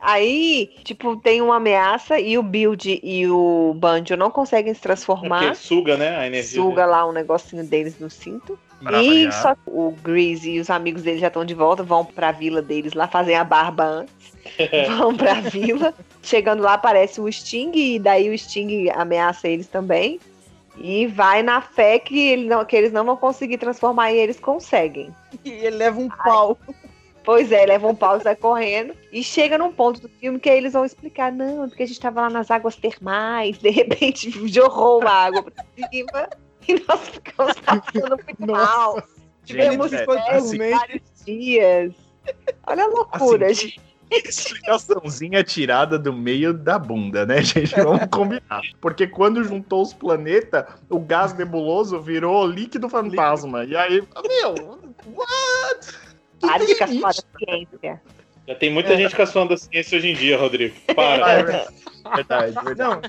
[0.00, 4.88] Aí, tipo, tem uma ameaça e o Build e o Banjo não conseguem se Porque
[4.88, 5.54] transformar.
[5.54, 6.16] suga, né?
[6.16, 6.60] A energia.
[6.60, 8.58] Suga lá um negocinho deles no cinto.
[8.82, 9.42] Pra e variar.
[9.42, 12.94] só o Grease e os amigos dele já estão de volta, vão pra vila deles
[12.94, 14.12] lá, fazem a barba antes.
[14.98, 15.94] vão pra vila.
[16.20, 20.18] Chegando lá aparece o Sting, e daí o Sting ameaça eles também.
[20.76, 24.40] E vai na fé que, ele não, que eles não vão conseguir transformar e eles
[24.40, 25.14] conseguem.
[25.44, 26.58] E ele leva um pau.
[27.24, 28.94] Pois é, leva um pau e sai correndo.
[29.12, 32.00] E chega num ponto do filme que aí eles vão explicar: não, porque a gente
[32.00, 36.28] tava lá nas águas termais, de repente jorrou a água pra cima
[36.66, 39.02] e nós ficamos passando muito mal.
[39.44, 41.92] Tivemos é, assim- vários dias.
[42.66, 43.91] Olha a loucura, Assim, gente.
[44.12, 47.74] Explicaçãozinha tirada do meio da bunda, né, gente?
[47.74, 48.60] Vamos combinar.
[48.80, 53.64] Porque quando juntou os planetas, o gás nebuloso virou líquido fantasma.
[53.64, 54.78] E aí, meu,
[55.14, 56.12] what?
[56.40, 57.00] Para de isso?
[57.00, 58.02] da ciência.
[58.46, 60.74] Já tem muita gente caçoando da ciência hoje em dia, Rodrigo.
[60.94, 61.30] Para.
[61.32, 62.78] é verdade, verdade.
[62.78, 63.00] Não.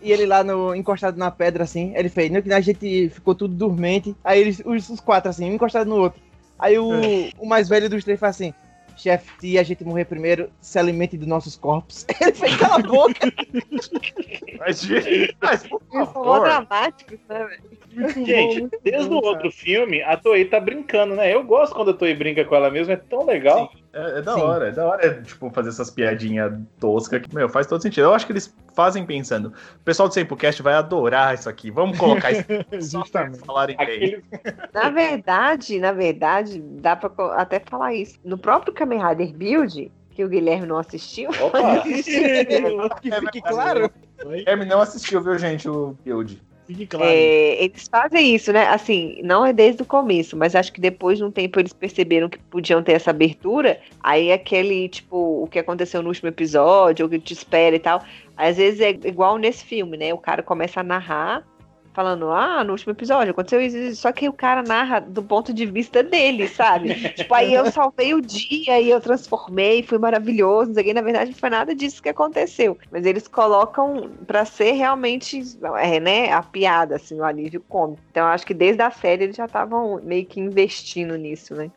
[0.00, 3.34] E ele lá no, encostado na pedra, assim, ele fez, no que a gente ficou
[3.34, 4.14] tudo dormente.
[4.22, 6.20] Aí eles, os, os quatro, assim, um encostado no outro.
[6.58, 6.90] Aí o,
[7.38, 8.54] o mais velho dos três faz assim.
[8.98, 12.04] Chefe, se a gente morrer primeiro, se alimente dos nossos corpos.
[12.20, 13.32] Ele fez cala a boca.
[14.58, 14.86] Mas,
[15.40, 16.40] mas, por Mó favor.
[16.40, 18.26] dramático, né, velho?
[18.26, 21.32] Gente, desde o outro filme, a Toei tá brincando, né?
[21.32, 23.72] Eu gosto quando a Toei brinca com ela mesma, é tão legal.
[23.92, 24.40] É, é da Sim.
[24.40, 28.04] hora, é da hora, tipo, fazer essas piadinhas toscas que, meu, faz todo sentido.
[28.04, 29.46] Eu acho que eles fazem pensando.
[29.48, 31.70] O pessoal do Sempocast vai adorar isso aqui.
[31.70, 32.44] Vamos colocar isso
[32.90, 33.38] só pra Justamente.
[33.38, 33.86] falarem bem.
[33.86, 34.24] Aquele...
[34.72, 38.18] Na verdade, na verdade, dá pra até falar isso.
[38.24, 41.82] No próprio Kamen Rider Build, que o Guilherme não assistiu, Opa!
[43.00, 43.90] que fique claro.
[44.22, 46.42] Guilherme não assistiu, viu, gente, o Build.
[46.68, 47.10] Fique claro.
[47.10, 48.66] É, eles fazem isso, né?
[48.66, 52.28] Assim, não é desde o começo, mas acho que depois de um tempo eles perceberam
[52.28, 53.80] que podiam ter essa abertura.
[54.02, 58.04] Aí aquele, tipo, o que aconteceu no último episódio, o que te espera e tal.
[58.36, 60.12] Às vezes é igual nesse filme, né?
[60.12, 61.42] O cara começa a narrar,
[61.98, 64.02] falando, ah, no último episódio aconteceu isso, isso.
[64.02, 66.94] Só que o cara narra do ponto de vista dele, sabe?
[67.10, 70.68] tipo, aí eu salvei o dia e eu transformei, foi maravilhoso.
[70.68, 70.94] Não sei o.
[70.94, 72.78] Na verdade, não foi nada disso que aconteceu.
[72.92, 75.42] Mas eles colocam pra ser realmente,
[75.80, 78.00] é, né, a piada, assim, o alívio cômico.
[78.12, 81.68] Então, eu acho que desde a série eles já estavam meio que investindo nisso, né?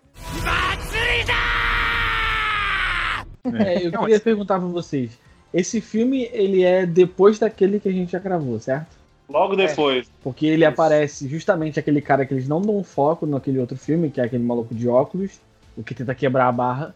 [3.66, 5.18] É, eu queria perguntar pra vocês.
[5.52, 9.01] Esse filme, ele é depois daquele que a gente já gravou, certo?
[9.32, 10.12] Logo depois.
[10.22, 14.20] Porque ele aparece justamente aquele cara que eles não dão foco naquele outro filme, que
[14.20, 15.40] é aquele maluco de óculos,
[15.76, 16.96] o que tenta quebrar a barra.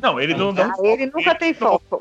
[0.00, 2.00] Não, ele não deu, Ah, ele nunca tem foco.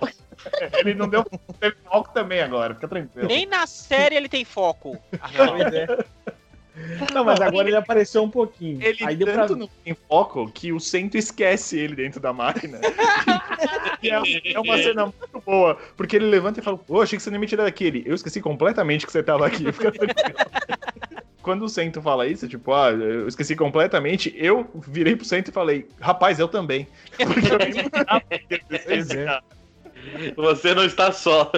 [0.80, 1.26] ele não deu
[1.60, 3.28] teve foco também agora, fica tranquilo.
[3.28, 4.98] Nem na série ele tem foco.
[5.36, 5.88] Pois é.
[7.14, 8.82] Não, mas agora ele apareceu um pouquinho.
[8.82, 12.34] Ele Aí deu pra tanto não tem foco que o Cento esquece ele dentro da
[12.34, 12.80] máquina.
[14.04, 17.30] É, é uma cena muito boa, porque ele levanta e fala, pô, achei que você
[17.30, 18.02] não ia me tirar daquele.
[18.04, 19.66] Eu esqueci completamente que você tava aqui.
[21.44, 25.52] Quando o Cento fala isso, tipo, ah, eu esqueci completamente, eu virei pro Cento e
[25.52, 26.88] falei, rapaz, eu também.
[27.16, 30.34] Porque eu nem é.
[30.36, 31.52] Você não está só.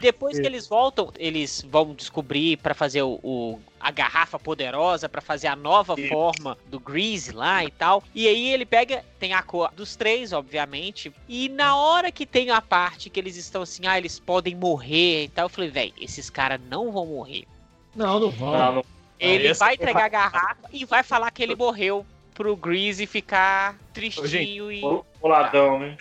[0.00, 5.20] Depois que eles voltam, eles vão descobrir pra fazer o, o, a garrafa poderosa pra
[5.20, 8.02] fazer a nova forma do Grease lá e tal.
[8.14, 11.12] E aí ele pega, tem a cor dos três, obviamente.
[11.28, 15.24] E na hora que tem a parte que eles estão assim, ah, eles podem morrer
[15.24, 17.44] e tal, eu falei, velho, esses caras não vão morrer.
[17.94, 18.52] Não, não vão.
[18.52, 18.84] Não, não-
[19.18, 23.76] Ele esse- vai entregar a garrafa e vai falar que ele morreu pro Grease ficar
[23.92, 24.84] tristinho e.
[24.84, 25.96] o boladão, né?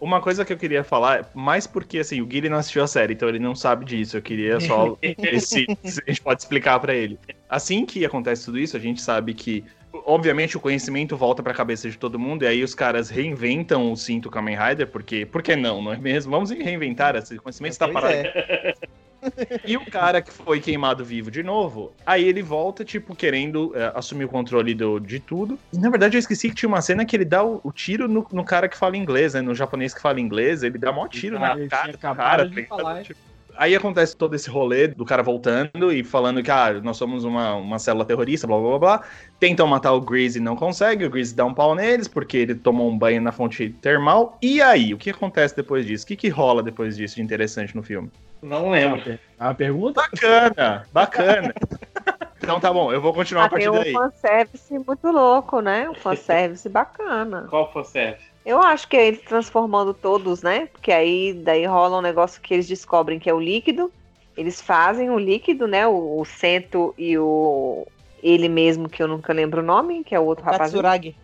[0.00, 3.14] Uma coisa que eu queria falar, mais porque assim, o Guilherme não assistiu a série,
[3.14, 4.16] então ele não sabe disso.
[4.16, 7.18] Eu queria só ver se, se a gente pode explicar pra ele.
[7.48, 9.64] Assim que acontece tudo isso, a gente sabe que,
[10.04, 13.96] obviamente, o conhecimento volta pra cabeça de todo mundo, e aí os caras reinventam o
[13.96, 16.30] cinto Kamen Rider, porque por que não, não é mesmo?
[16.30, 18.14] Vamos reinventar, esse conhecimento está Pois parado.
[18.14, 18.74] é.
[19.64, 23.92] E o cara que foi queimado vivo de novo, aí ele volta, tipo, querendo é,
[23.94, 25.58] assumir o controle do, de tudo.
[25.72, 28.08] E, na verdade, eu esqueci que tinha uma cena que ele dá o, o tiro
[28.08, 29.40] no, no cara que fala inglês, né?
[29.40, 32.48] No japonês que fala inglês, ele dá maior tiro na cara do cara.
[32.48, 33.02] de tá falar.
[33.02, 33.20] Tipo,
[33.58, 37.54] Aí acontece todo esse rolê do cara voltando e falando que, ah, nós somos uma,
[37.54, 39.04] uma célula terrorista, blá blá blá blá.
[39.40, 41.04] Tentam matar o Greasy e não consegue.
[41.04, 44.36] O Greasy dá um pau neles porque ele tomou um banho na fonte termal.
[44.42, 46.04] E aí, o que acontece depois disso?
[46.04, 48.10] O que, que rola depois disso de interessante no filme?
[48.42, 49.18] Não lembro.
[49.38, 50.02] A pergunta?
[50.02, 51.54] Bacana, bacana.
[52.42, 53.92] então tá bom, eu vou continuar a Ah, tem partir um daí.
[53.92, 55.88] fanservice muito louco, né?
[55.90, 57.46] Um fanservice bacana.
[57.50, 58.18] Qual serve?
[58.44, 60.68] Eu acho que é eles transformando todos, né?
[60.72, 63.92] Porque aí daí rola um negócio que eles descobrem que é o líquido.
[64.36, 65.86] Eles fazem o líquido, né?
[65.86, 67.86] O, o Cento e o.
[68.22, 70.70] Ele mesmo, que eu nunca lembro o nome, que é o outro rapaz.
[70.70, 71.16] Katsuragi.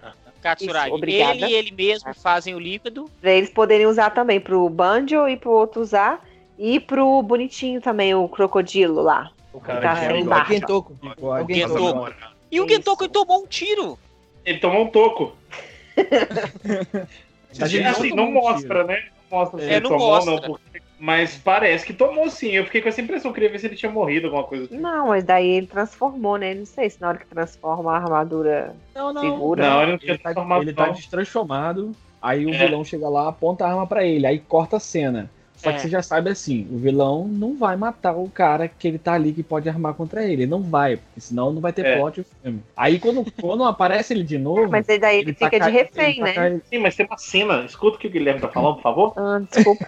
[0.43, 0.87] Katsuragi.
[0.87, 1.35] Isso, obrigada.
[1.35, 3.09] ele e ele mesmo fazem o líquido.
[3.21, 6.21] Pra eles poderem usar também pro Banjo e pro outro usar.
[6.59, 9.31] E pro bonitinho também, o crocodilo lá.
[9.53, 10.97] O Tá, cara é tinha- um O tocou.
[12.51, 12.75] E o Isso.
[12.75, 13.99] Gentoko tomou um tiro.
[14.45, 15.33] Ele tomou um toco.
[17.61, 19.05] Assim, não um mostra, né?
[19.31, 20.33] Não mostra se É, ele não tomou mostra.
[20.35, 20.41] não.
[20.43, 22.51] porque- Mas parece que tomou sim.
[22.53, 23.31] Eu fiquei com essa impressão.
[23.31, 24.79] Eu queria ver se ele tinha morrido, alguma coisa assim.
[24.79, 26.55] Não, mas daí ele transformou, né?
[26.55, 29.21] Não sei se na hora que transforma a armadura Não, não.
[29.21, 29.69] segura.
[29.69, 31.93] Não, ele não tinha Ele tá, transformado, ele tá destransformado.
[32.21, 32.59] Aí o É.
[32.59, 35.29] vilão chega lá, aponta a arma pra ele, aí corta a cena.
[35.63, 35.75] Só É.
[35.75, 39.13] que você já sabe assim, o vilão não vai matar o cara que ele tá
[39.13, 40.33] ali que pode armar contra ele.
[40.33, 41.97] Ele não vai, porque senão não vai ter É.
[41.97, 42.61] plot o filme.
[42.77, 44.69] Aí quando, quando aparece ele de novo.
[44.69, 46.51] Mas aí daí ele, tá fica de ca- refém, ele tá né?
[46.59, 47.65] ca- Sim, mas tem uma cena.
[47.65, 49.13] Escuta o que o Guilherme tá falando, por favor.
[49.17, 49.87] Ah, desculpa.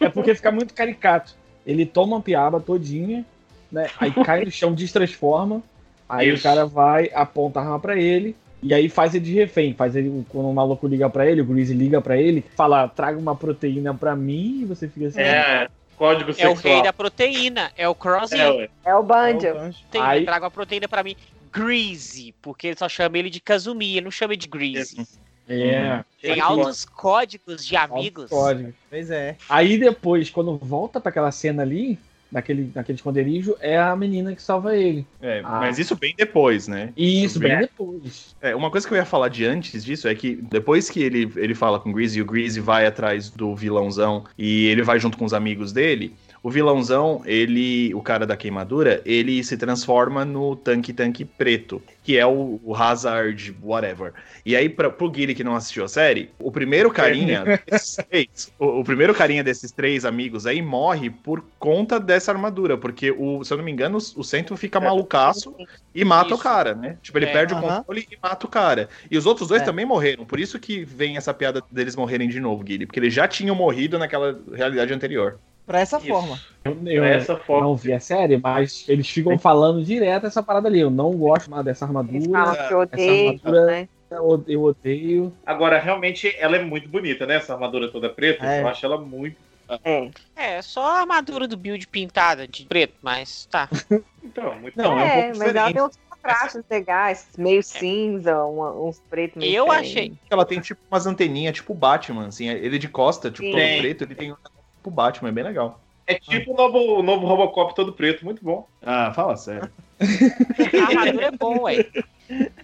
[0.00, 1.34] É porque fica muito caricato.
[1.66, 3.24] Ele toma uma piaba todinha,
[3.70, 3.88] né?
[3.98, 5.62] Aí cai no chão, destransforma.
[6.08, 6.40] Aí Isso.
[6.40, 8.36] o cara vai, aponta a arma pra ele.
[8.62, 9.74] E aí faz ele de refém.
[9.74, 13.18] Faz ele, quando o maluco liga pra ele, o Greasy liga pra ele, fala, traga
[13.18, 15.20] uma proteína pra mim, e você fica assim.
[15.20, 16.74] É, código É o sexual.
[16.74, 17.72] rei da proteína.
[17.76, 18.40] É o Crossy.
[18.40, 18.68] É.
[18.84, 19.40] É o Banjo.
[19.52, 21.16] Proteína, Aí- Traga uma proteína pra mim.
[21.52, 25.06] Greasy, porque ele só chama ele de Kazumi, ele não chama ele de Greasy.
[25.48, 26.02] É.
[26.20, 28.30] Tem Ele altos códigos de amigos.
[28.30, 28.72] Código.
[28.88, 29.36] Pois é.
[29.48, 31.98] Aí depois, quando volta pra aquela cena ali,
[32.32, 35.06] naquele, naquele esconderijo, é a menina que salva ele.
[35.20, 35.60] É, Ah.
[35.60, 36.92] mas isso bem depois, né?
[36.96, 37.60] Isso, bem É.
[37.60, 38.34] depois.
[38.40, 41.30] É, uma coisa que eu ia falar de antes disso é que depois que ele,
[41.36, 45.18] ele fala com o Greasy, o Greasy vai atrás do vilãozão e ele vai junto
[45.18, 50.56] com os amigos dele, o vilãozão, ele, o cara da queimadura, ele se transforma no
[50.56, 54.12] tanque tanque preto, que é o, o Hazard, whatever.
[54.44, 58.52] E aí, pra, pro Guilherme que não assistiu a série, o primeiro carinha desses três,
[58.58, 63.44] o, o primeiro carinha desses três amigos aí morre por conta dessa armadura, porque o,
[63.44, 65.54] se eu não me engano, o, o Centro fica malucaço
[65.94, 66.42] e mata o Isso.
[66.42, 66.98] cara, né?
[67.02, 67.32] Tipo, ele É.
[67.32, 67.76] perde o Aham.
[67.78, 68.88] controle e mata o cara.
[69.10, 69.64] E os outros dois É.
[69.64, 70.24] também morreram.
[70.26, 72.86] Por isso que vem essa piada deles morrerem de novo, Guilherme.
[72.86, 75.38] Porque eles já tinham morrido naquela realidade anterior.
[75.66, 76.06] Pra essa Isso.
[76.08, 76.40] forma.
[76.64, 77.66] Eu, eu Essa forma.
[77.68, 80.80] não vi a série, mas eles ficam falando direto essa parada ali.
[80.80, 82.30] Eu não gosto mais dessa Eles armadura.
[82.44, 83.88] falam que odeiam, armadura- né?
[84.10, 85.32] Eu, eu odeio.
[85.46, 87.36] Agora, realmente, ela é muito bonita, né?
[87.36, 88.44] Essa armadura toda preta.
[88.44, 88.60] É.
[88.60, 89.36] Eu acho ela muito.
[89.84, 90.10] É.
[90.36, 93.68] É, só a armadura do build pintada de preto, mas tá.
[94.22, 95.74] Então, muito Não, é um é, pouco mas ela diferente.
[95.74, 99.90] tem uns contrastes legais, meio cinza, uma- uns pretos meio Eu diferentes.
[99.92, 100.12] achei.
[100.30, 102.48] Ela tem tipo umas anteninhas, tipo Batman, assim.
[102.48, 104.34] Ele de costa, tipo, todo preto, ele tem
[104.82, 105.80] tipo Batman, é bem legal.
[106.06, 108.66] É tipo o novo, o novo Robocop todo preto, muito bom.
[108.84, 109.70] Ah, fala sério.
[110.02, 111.86] A armadura é bom, ué.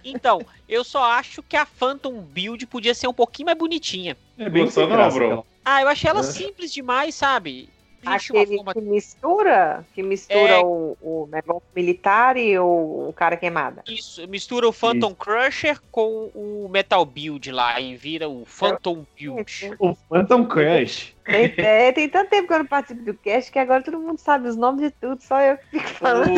[0.03, 4.17] Então, eu só acho que a Phantom Build podia ser um pouquinho mais bonitinha.
[4.37, 5.45] É bem graça, bro.
[5.63, 6.23] Ah, eu achei ela É.
[6.23, 7.69] simples demais, sabe?
[8.03, 8.73] Uma Aquele forma...
[8.73, 10.59] que mistura, que mistura É.
[10.59, 13.83] o, o negócio militar e o, o cara queimada.
[13.87, 19.75] Isso, mistura o Phantom Crusher com o Metal Build lá e vira o Phantom Build.
[19.79, 21.13] O Phantom Crash.
[21.25, 24.17] Tem, é, tem tanto tempo que eu não participo do cast que agora todo mundo
[24.17, 26.31] sabe os nomes de tudo, só eu que fico falando.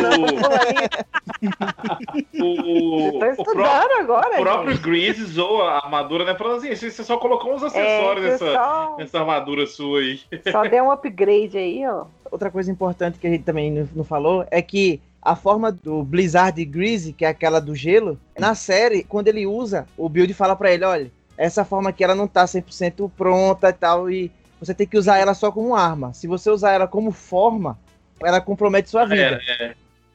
[2.40, 4.78] O, o, Tô o, pró- estudando agora, o próprio.
[4.80, 6.34] Grease zoa a armadura, né?
[6.34, 10.20] Falando assim, você só colocou uns É, acessórios eu nessa, só, nessa armadura sua aí.
[10.50, 12.06] só dei um upgrade aí, ó.
[12.30, 16.64] outra coisa importante que a gente também não, falou é que a forma do Blizzard
[16.64, 20.72] Greasy, que é aquela do gelo, na série, quando ele usa, o build fala pra
[20.72, 24.86] ele, olha, essa forma aqui ela não tá 100% pronta e tal, e você tem
[24.86, 26.12] que usar ela só como arma.
[26.12, 27.78] Se você usar ela como forma,
[28.22, 29.40] ela compromete sua vida.
[29.60, 29.74] É, é.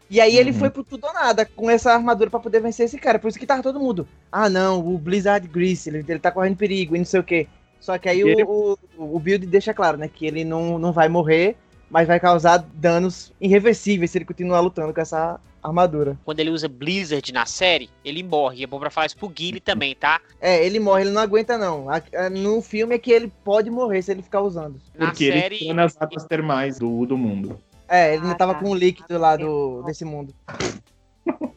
[0.10, 0.58] E aí ele Uhum.
[0.60, 3.19] foi pro tudo ou nada com essa armadura pra poder vencer esse cara.
[3.19, 4.08] Por isso que tava todo mundo.
[4.32, 7.47] Ah, não, o Blizzard Grease, ele, ele tá correndo perigo e não sei o quê.
[7.80, 10.08] Só que aí o, Ele- o, o build deixa claro, né?
[10.08, 11.56] Que ele não, não vai morrer,
[11.90, 16.18] mas vai causar danos irreversíveis se ele continuar lutando com essa armadura.
[16.24, 18.60] Quando ele usa Blizzard na série, ele morre.
[18.60, 20.22] E é bom pra falar isso pro Guile também, tá?
[20.40, 21.88] É, ele morre, ele não aguenta, não.
[22.32, 24.80] No filme é que ele pode morrer se ele ficar usando.
[24.98, 25.56] Na Porque ele série.
[25.58, 27.60] entrou nas águas termais do, do mundo.
[27.90, 28.60] É, ele ainda Ah, tava tá.
[28.60, 30.34] com o líquido lá do, desse mundo.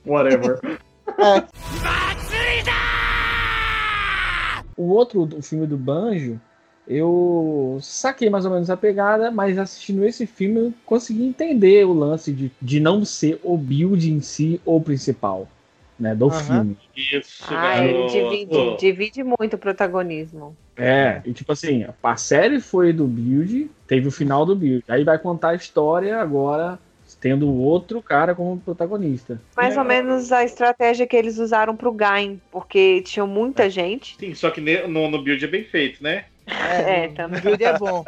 [0.06, 0.60] Whatever.
[4.80, 6.40] O outro, o filme do Banjo,
[6.88, 11.92] eu saquei mais ou menos a pegada, mas assistindo esse filme eu consegui entender o
[11.92, 15.46] lance de, de não ser o build em si o principal,
[15.98, 16.32] né, do Aham.
[16.32, 16.78] filme.
[16.96, 20.56] Isso, Ah, ele divide, divide muito o protagonismo.
[20.78, 24.82] É, e tipo assim, a série foi do build, teve o final do build.
[24.88, 26.78] Aí vai contar a história agora
[27.20, 29.40] tendo outro cara como protagonista.
[29.56, 34.16] Mais ou menos a estratégia que eles usaram pro Gain, porque tinha muita gente.
[34.18, 36.24] Sim, só que no, no build é bem feito, né?
[36.46, 37.40] É, o também.
[37.40, 38.04] build é bom.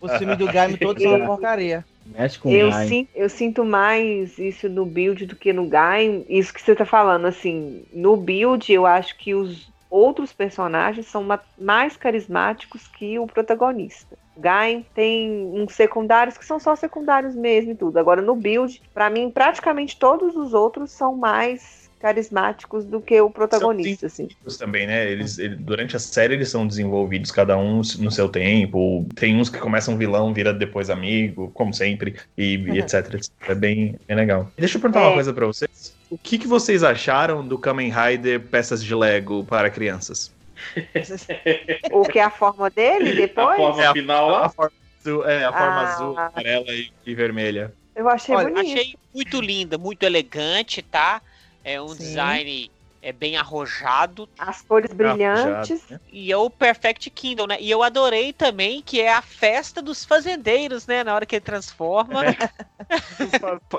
[0.00, 1.84] Os filmes do Gaime todos são uma porcaria.
[2.06, 6.24] Mexe com Eu, o sin- eu sinto mais isso no build do que no Gain.
[6.28, 11.22] Isso que você tá falando, assim, no build eu acho que os outros personagens são
[11.22, 14.16] ma- mais carismáticos que o protagonista.
[14.36, 17.98] Gain tem uns secundários que são só secundários mesmo e tudo.
[17.98, 23.30] Agora no build, pra mim, praticamente todos os outros são mais carismáticos do que o
[23.30, 24.26] protagonista, assim.
[24.58, 25.08] Também, né?
[25.08, 29.06] Eles, ele- durante a série eles são desenvolvidos, cada um no seu tempo.
[29.14, 33.30] Tem uns que começam vilão, vira depois amigo, como sempre, e, e etc, etc.
[33.48, 34.50] É bem, bem legal.
[34.58, 35.06] Deixa eu perguntar É.
[35.06, 35.94] uma coisa pra vocês.
[36.10, 40.32] O que, que vocês acharam do Kamen Rider peças de Lego para crianças?
[41.92, 43.56] O que é a forma dele A depois?
[43.56, 44.48] forma É a- final A lá.
[44.48, 45.92] forma azul, é, a forma Ah.
[45.92, 47.72] azul, amarela e, e vermelha.
[47.94, 48.66] Eu achei Olha, bonito.
[48.66, 51.20] Achei muito linda, muito elegante, tá?
[51.64, 51.98] É um Sim.
[51.98, 52.70] design
[53.02, 54.28] é bem arrojado.
[54.38, 55.82] As cores brilhantes.
[55.88, 56.00] Já, né?
[56.10, 57.56] E é o Perfect Kingdom, né?
[57.60, 61.02] E eu adorei também que é a festa dos fazendeiros, né?
[61.02, 62.22] Na hora que ele transforma.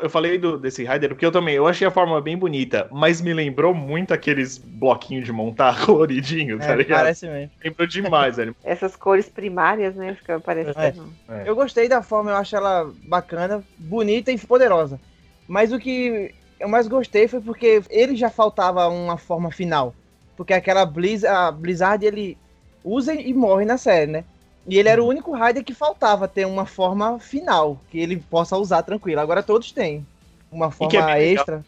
[0.01, 3.21] Eu falei do, desse Rider porque eu também, eu achei a forma bem bonita, mas
[3.21, 6.99] me lembrou muito aqueles bloquinhos de montar coloridinhos, tá É, ligado?
[6.99, 7.51] parece mesmo.
[7.63, 8.55] Lembrou demais, velho.
[8.63, 10.15] Essas cores primárias, né?
[10.15, 11.13] Fica parecendo.
[11.45, 14.99] Eu gostei da forma, eu acho ela bacana, bonita e poderosa.
[15.47, 19.93] Mas o que eu mais gostei foi porque ele já faltava uma forma final.
[20.35, 22.37] Porque aquela Blizz, a Blizzard ele
[22.83, 24.23] usa e morre na série, né?
[24.67, 28.57] E ele era o único Raider que faltava ter uma forma final, que ele possa
[28.57, 29.19] usar tranquilo.
[29.19, 30.05] Agora todos têm
[30.51, 31.17] uma que é forma legal.
[31.17, 31.65] extra.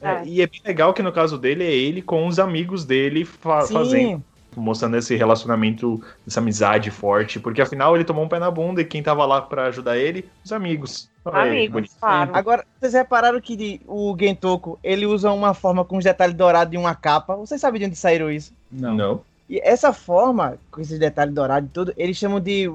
[0.00, 0.24] É.
[0.24, 3.66] E é bem legal que no caso dele é ele com os amigos dele fa-
[3.66, 4.24] Sim, fazendo,
[4.58, 8.84] mostrando esse relacionamento, essa amizade forte, porque afinal ele tomou um pé na bunda e
[8.84, 11.08] quem tava lá pra ajudar ele, os amigos.
[11.24, 12.30] Olha Amigos, claro.
[12.34, 16.72] Agora, vocês repararam que de- o Gentoko, ele usa uma forma com os detalhes dourados
[16.72, 17.36] e uma capa.
[17.36, 18.52] Vocês sabem de onde saíram isso?
[18.72, 18.94] Não.
[18.94, 19.20] Não.
[19.48, 22.70] E essa forma, com esses detalhes dourados e tudo, eles chamam de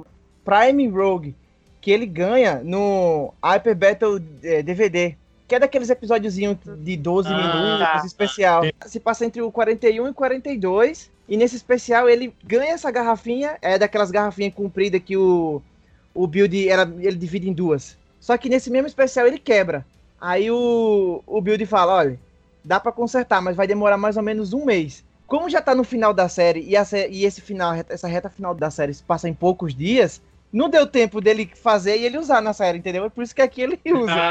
[0.45, 1.35] Prime Rogue,
[1.81, 5.15] que ele ganha no Hyper Battle eh, DVD,
[5.47, 8.03] que é daqueles episódiozinhos de 12 Ah, minutos, tá.
[8.05, 8.61] especial.
[8.85, 13.77] Se passa entre o 41 e 42, e nesse especial ele ganha essa garrafinha, é
[13.77, 15.61] daquelas garrafinhas compridas que o,
[16.13, 17.97] o build era, ele divide em duas.
[18.19, 19.85] Só que nesse mesmo especial ele quebra.
[20.19, 22.19] Aí o, o build fala, olha,
[22.63, 25.03] dá pra consertar, mas vai demorar mais ou menos um mês.
[25.27, 28.53] Como já tá no final da série e, a e esse final, essa reta final
[28.53, 32.41] da série se passa em poucos dias, não deu tempo dele fazer e ele usar
[32.41, 33.05] na série, entendeu?
[33.05, 34.27] É por isso que aqui ele usa.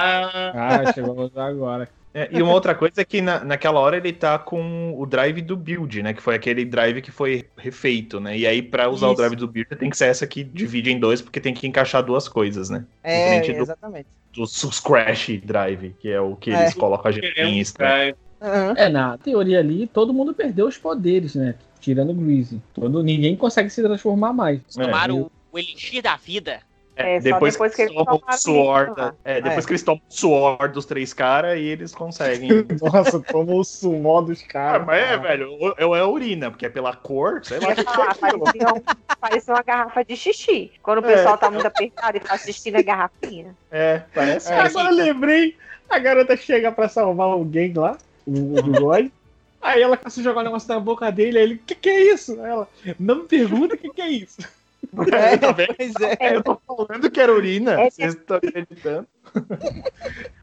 [0.53, 1.88] Ah, Ah, chegou a usar agora.
[2.14, 5.40] É, e uma outra coisa é que na, naquela hora ele tá com o drive
[5.40, 6.12] do build, né?
[6.12, 8.36] Que foi aquele drive que foi refeito, né?
[8.36, 9.16] E aí, pra usar o Isso.
[9.16, 12.02] drive do build, tem que ser essa que divide em dois, porque tem que encaixar
[12.02, 12.84] duas coisas, né?
[13.02, 14.06] é, Diferente do- exatamente.
[14.38, 16.62] Os Crash Drive, que é o que É.
[16.62, 17.62] eles colocam a é gente em.
[18.40, 18.74] Aham.
[18.76, 21.54] É, na teoria ali, todo mundo perdeu os poderes, né?
[21.80, 22.60] Tirando o Greasy.
[22.74, 24.60] Todo, ninguém consegue se transformar mais.
[24.76, 26.60] É, Tomaram e o, o elixir da vida.
[26.95, 29.66] É, só depois que eles tomam suor, da- é, depois É.
[29.66, 32.51] que eles tomam o suor dos três caras e eles conseguem.
[32.82, 34.86] Nossa, tomou o sumó dos Ah, caras.
[34.86, 37.70] mas é, velho, ou é urina, porque é pela cor, sei lá.
[37.72, 40.70] Eu falar, parecia, um- parecia uma garrafa de xixi.
[40.82, 41.14] Quando o É.
[41.16, 43.57] pessoal tá muito apertado e faz xixi na garrafinha.
[43.70, 44.53] É, parece.
[44.53, 45.57] Agora eu lembrei,
[45.88, 49.11] a garota chega pra salvar alguém lá, o, bigode.
[49.62, 52.12] Aí ela começa a jogar o negócio na boca dele, aí ele, que que é
[52.12, 52.38] isso?
[52.43, 52.68] Aí ela,
[52.99, 54.43] não me pergunta o que que é isso.
[55.12, 55.74] É, tá vendo?
[55.74, 56.36] pois é.
[56.36, 57.80] Eu tô falando que era urina.
[57.80, 57.90] É.
[57.90, 59.09] Vocês estão acreditando?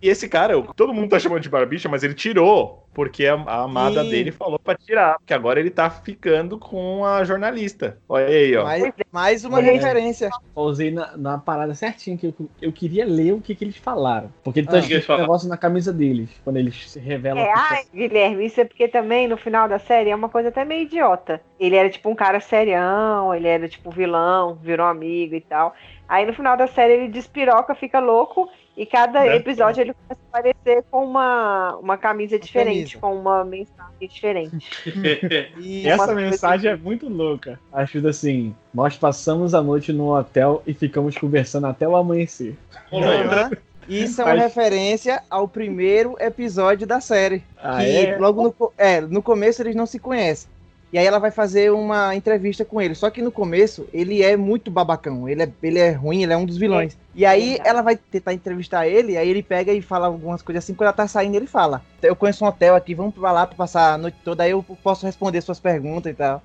[0.02, 2.86] E esse cara, todo mundo tá chamando de barbicha, mas ele tirou.
[2.92, 4.10] Porque a, a amada Sim.
[4.10, 5.20] dele falou pra tirar.
[5.20, 7.98] Porque agora ele tá ficando com a jornalista.
[8.10, 8.64] Olha aí, ó.
[8.64, 9.72] Mais, mais uma É.
[9.72, 10.30] referência.
[10.56, 14.34] Pausei na, na parada certinha que eu, eu queria ler o que, que eles falaram.
[14.44, 14.66] Porque Ah.
[14.66, 17.40] tá eles escrito um negócio na camisa deles, quando eles se revelam.
[17.42, 20.50] É, que ai, Guilherme, isso é porque também no final da série é uma coisa
[20.50, 21.40] até meio idiota.
[21.60, 25.74] Ele era tipo um cara serião, ele era tipo vilão, virou amigo e tal.
[26.10, 29.36] Aí no final da série ele despiroca, fica louco, e cada Né?
[29.36, 33.00] episódio ele começa a aparecer com uma, uma camisa diferente, camisa.
[33.00, 34.58] com uma mensagem diferente.
[35.60, 37.60] E Essa uma mensagem é muito louca.
[37.72, 42.58] Acho assim: nós passamos a noite no hotel e ficamos conversando até o amanhecer.
[42.92, 43.52] Aham.
[43.88, 47.44] Isso é uma Mas- referência ao primeiro episódio da série.
[47.58, 48.18] Ah, que é?
[48.18, 50.50] logo no, é, no começo eles não se conhecem.
[50.92, 52.96] E aí ela vai fazer uma entrevista com ele.
[52.96, 55.30] Só que no começo ele é muito babacão.
[55.30, 56.98] Ele é, ele é ruim, ele é um dos vilões.
[57.14, 57.70] E aí Verdade.
[57.70, 60.74] ela vai tentar entrevistar ele, aí ele pega e fala algumas coisas assim.
[60.74, 63.56] Quando ela tá saindo, ele fala: Eu conheço um hotel aqui, vamos pra lá pra
[63.56, 66.42] passar a noite toda, aí eu posso responder suas perguntas e tal.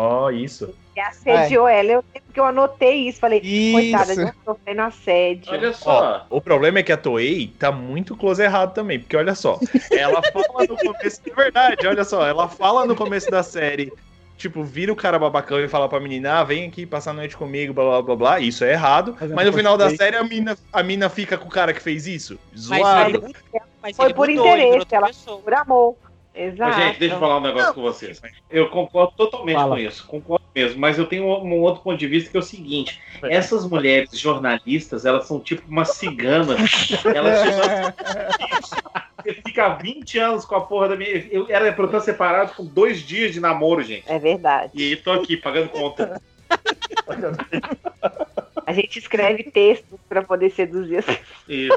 [0.00, 0.72] Ó, isso.
[0.96, 1.90] E assediou ela.
[1.90, 3.18] Eu lembro que eu anotei isso.
[3.18, 3.40] Falei,
[3.72, 4.20] coitada, Isso.
[4.22, 5.52] não sofrendo assédio.
[5.52, 6.26] Olha só.
[6.30, 9.58] Ó, o problema é que a Toei tá muito close errado também, porque olha só,
[9.90, 13.92] ela fala no começo, é verdade, olha só, ela fala no começo da série,
[14.36, 17.36] tipo, vira o cara babacão e fala pra menina, ah, vem aqui passar a noite
[17.36, 20.16] comigo, blá blá blá blá, isso é errado, Mas é mas no final da série
[20.16, 23.10] a mina, a mina fica com o cara que fez isso, Mas zoado.
[23.24, 23.34] ele,
[23.82, 25.38] mas Foi por interesse, ela- pessoa.
[25.40, 25.96] Por amor.
[26.38, 26.70] Exato.
[26.70, 28.22] Mas, gente, deixa eu falar um negócio com vocês.
[28.48, 29.74] Eu concordo totalmente Fala.
[29.74, 32.40] com isso, concordo mesmo, mas eu tenho um, um outro ponto de vista que é
[32.40, 36.58] o seguinte: essas mulheres jornalistas, elas são tipo umas ciganas.
[37.04, 37.94] Elas
[39.24, 41.10] Você fica 20 anos com a porra da minha.
[41.30, 44.04] Eu era pra eu estar separado com dois dias de namoro, gente.
[44.06, 44.72] É verdade.
[44.74, 46.22] E tô aqui pagando conta.
[48.68, 51.06] A gente escreve textos pra poder seduzir as
[51.48, 51.74] Isso.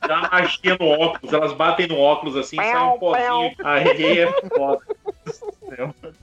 [0.00, 3.54] Dá uma magia no óculos, elas batem no óculos assim, sai um pozinho.
[3.62, 4.80] Aí é foda.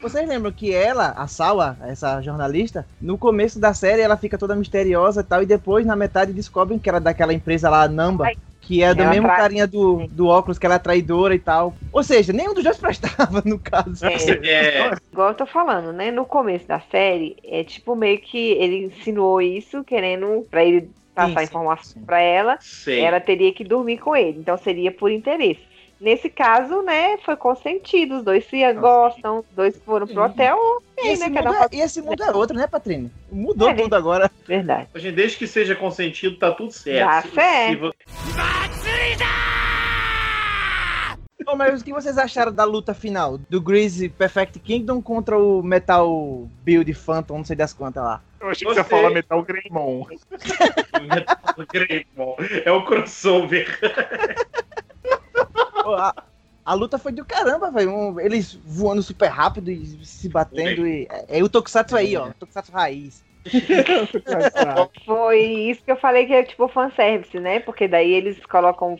[0.01, 4.57] Vocês lembram que ela, a Sawa, essa jornalista, no começo da série ela fica toda
[4.57, 8.37] misteriosa e tal, e depois na metade descobrem que era daquela empresa lá, Namba, Ai.
[8.63, 11.39] Que é do Ela mesmo trai- carinha do, do óculos, que ela é traidora e
[11.39, 11.79] tal.
[11.91, 14.05] Ou seja, nenhum dos dois prestava, no caso.
[14.05, 16.11] É, É, igual eu tô falando, né?
[16.11, 21.43] No começo da série, é tipo meio que ele insinuou isso, querendo pra ele passar
[21.43, 23.05] Sim, informação pra ela, sei.
[23.05, 24.39] ela teria que dormir com ele.
[24.39, 25.65] Então seria por interesse.
[26.03, 28.17] Nesse caso, né, foi consentido.
[28.17, 30.21] Os dois se gostam, os dois foram pro Sim.
[30.21, 31.41] hotel, E esse, né?
[31.41, 33.09] mundo é, e esse mundo é outro, né, Patrine?
[33.31, 34.29] Mudou É, tudo agora.
[34.45, 34.89] Verdade.
[34.95, 37.07] Gente, desde que seja consentido, tá tudo certo.
[37.09, 37.69] Dá Se- certo.
[37.69, 37.93] se vo-
[41.47, 43.37] Ô, mas o que vocês acharam da luta final?
[43.37, 46.09] Do Greasy Perfect Kingdom contra o Metal
[46.63, 48.21] Build Phantom, não sei das quantas lá.
[48.41, 48.99] Eu achei que você ia Gostei.
[48.99, 50.05] falar Metal Greymon.
[51.71, 52.35] Greymon.
[52.65, 53.79] É o crossover.
[55.85, 56.13] A,
[56.65, 57.91] a luta foi do caramba, velho.
[57.91, 60.87] Um- eles voando super rápido e se batendo.
[60.87, 62.31] E, é, é o Tokusatsu aí, ó.
[62.33, 63.23] Tokusatsu raiz.
[65.05, 67.59] Foi isso que eu falei que é tipo fanservice, né?
[67.59, 68.97] Porque daí eles colocam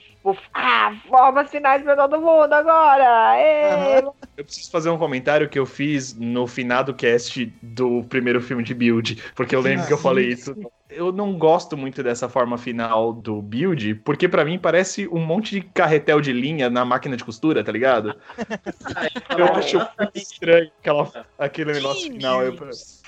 [0.54, 3.40] ah, formas finais pra todo mundo agora!
[4.36, 8.64] Eu preciso fazer um comentário que eu fiz no final do cast do primeiro filme
[8.64, 10.54] de Build, porque eu lembro que eu falei isso.
[10.96, 15.52] Eu não gosto muito dessa forma final do Build, porque pra mim parece um monte
[15.52, 18.16] de carretel de linha na máquina de costura, tá ligado?
[19.38, 22.44] Eu acho muito estranho aquela, aquele negócio final.
[22.44, 22.56] Eu,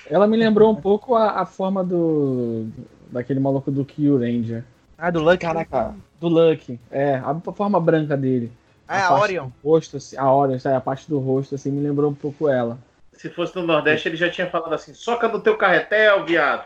[0.10, 2.68] Ela me lembrou um pouco a, a forma do.
[3.12, 4.64] daquele maluco do Kyo Ranger.
[4.98, 5.40] Ah, do Lucky.
[5.40, 6.80] Caraca, do Lucky.
[6.90, 8.52] É, a forma branca dele.
[8.88, 9.48] Ah, a parte Orion.
[9.48, 12.48] do rosto, assim, a Orion, sabe, a parte do rosto, assim, me lembrou um pouco
[12.48, 12.78] ela.
[13.14, 16.66] Se fosse no Nordeste, ele já tinha falado assim: soca no teu carretel, viado.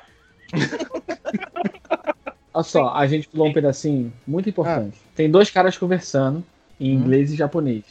[2.53, 4.97] Olha só, a gente pulou um pedacinho muito importante.
[5.01, 5.09] Ah.
[5.15, 6.43] Tem dois caras conversando
[6.79, 7.01] em Hum.
[7.01, 7.83] inglês e japonês.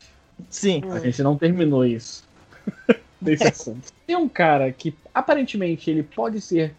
[0.50, 0.82] Sim.
[0.90, 2.24] A gente não terminou isso.
[3.20, 3.92] Desse assunto.
[4.06, 6.74] Tem um cara que aparentemente ele pode ser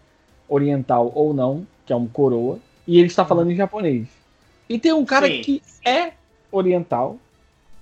[0.48, 4.08] oriental ou não, que é um coroa, e ele está falando em japonês.
[4.68, 5.42] E tem um cara Sim.
[5.42, 6.12] que é
[6.50, 7.18] oriental,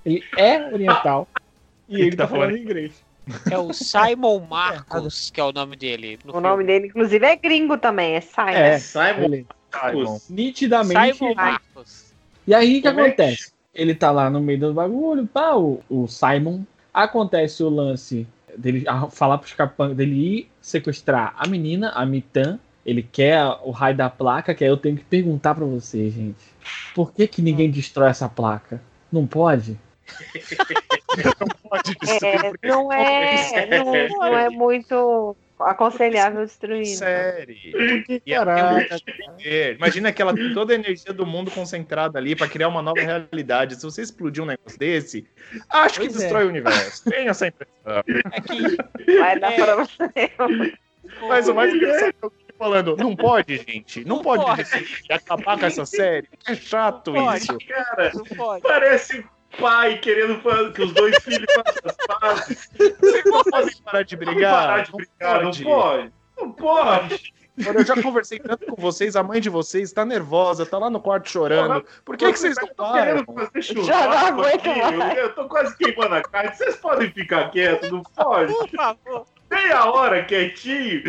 [0.05, 1.29] ele é oriental,
[1.89, 2.59] e que ele tá está falando falando?
[2.59, 3.05] em inglês.
[3.51, 6.19] É o Simon Marcos, que é o nome dele.
[6.25, 8.49] no O nome dele, inclusive, é gringo também, é Simon.
[8.51, 10.27] É, Simon Ele, Marcos.
[10.27, 10.43] filme.
[10.43, 11.17] nitidamente.
[11.17, 12.13] Simon Marcos.
[12.47, 13.53] E aí o que Como é que- acontece?
[13.75, 16.63] Ele tá lá no meio do bagulho, pá, o, o Simon.
[16.93, 18.27] Acontece o lance
[18.57, 22.59] dele falar pros capangas dele ir sequestrar a menina, a Mitan.
[22.85, 26.39] Ele quer o raio da placa, que aí eu tenho que perguntar pra você, gente.
[26.95, 28.81] Por que que ninguém destrói essa placa?
[29.13, 29.79] Não pode?
[31.69, 36.87] pode destruir, É, porque não é, não, não é muito Aconselhável destruir.
[36.87, 38.09] Série.
[38.09, 38.97] E Caraca.
[39.77, 43.01] Imagina que ela tem toda a energia do mundo concentrada ali pra criar uma nova
[43.01, 43.75] realidade.
[43.75, 45.27] Se você explodir um negócio desse,
[45.69, 46.19] acho que Pois é.
[46.21, 47.03] destrói o universo.
[47.11, 47.75] Tenho essa impressão.
[48.33, 49.57] É que Vai dar É.
[49.57, 50.31] pra você.
[51.29, 54.05] Mas o mais engraçado é o Gui falando, não pode, gente.
[54.05, 54.63] Não, Não pode, pode.
[55.11, 56.29] acabar com essa série.
[56.47, 57.39] É chato Não pode.
[57.43, 57.59] isso.
[57.67, 58.63] Cara, não pode.
[58.63, 59.25] parece
[59.61, 60.41] pai querendo
[60.73, 62.71] que os dois filhos façam as pazes.
[63.01, 64.67] Vocês não podem parar de brigar.
[64.67, 66.13] parar de brigar, não pode.
[66.37, 67.33] Não pode.
[67.65, 70.89] Mano, eu já conversei tanto com vocês, a mãe de vocês tá nervosa, tá lá
[70.89, 71.85] no quarto chorando.
[72.05, 73.25] Por que, que vocês não estão param?
[73.25, 74.97] querendo fazer Já não aguento aqui?
[74.97, 75.19] mais.
[75.19, 76.55] Eu, eu tô quase queimando a carne.
[76.55, 78.53] Vocês podem ficar quietos, não pode?
[78.53, 79.27] Por favor.
[79.51, 81.03] Meia hora quietinho.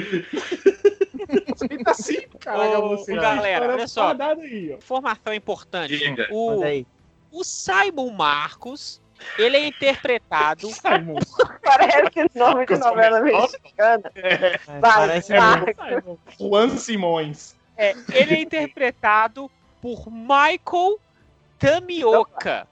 [1.55, 4.15] Você tá assim, Caraca, Ô, você galera, olha só.
[4.17, 4.77] Aí, ó.
[4.77, 5.97] Informação importante.
[5.97, 6.27] Diga.
[6.31, 6.87] O, Olha aí.
[7.31, 9.01] O Simon Marcos,
[9.37, 10.67] ele é interpretado.
[10.73, 11.19] Simon.
[11.63, 14.11] Parece nome de novela mexicana.
[14.15, 15.33] É, Vai, parece.
[15.33, 16.17] Simon.
[16.39, 17.55] Juan Simões.
[17.77, 19.49] é, ele é interpretado
[19.81, 20.99] por Michael
[21.57, 22.67] Tamioka.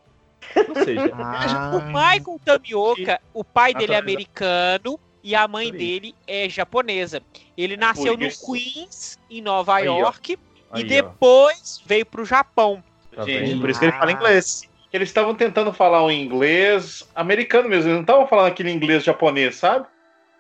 [0.55, 6.16] Ou seja, Ah, O Michael Tamioka, o pai dele é americano e a mãe dele
[6.26, 7.22] é japonesa.
[7.58, 8.28] Ele nasceu no.
[8.30, 9.99] Queens, em Nova Aí, ó.
[9.99, 10.39] York,
[10.72, 10.88] Aí, e ó.
[10.88, 12.82] depois veio pro Japão.
[13.18, 13.59] Tá Gente?
[13.59, 14.61] Por isso que ele fala inglês.
[14.93, 17.86] Eles estavam tentando falar um inglês americano mesmo.
[17.86, 19.86] Eles não estavam falando aquele inglês japonês, sabe?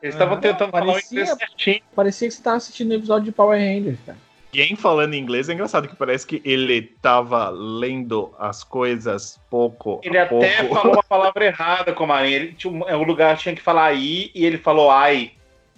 [0.01, 1.81] Eles estavam Ah, tentando falar um parecia- inglês certinho.
[1.95, 4.17] Parecia que você tava assistindo um episódio de Power Rangers, cara.
[4.51, 10.17] Quem falando inglês é engraçado, que parece que ele tava lendo as coisas pouco Ele
[10.17, 10.75] a até pouco.
[10.75, 12.37] falou uma palavra errada com a Marinha.
[12.37, 15.31] Ele tinha um, o lugar tinha que falar aí e ele falou ai.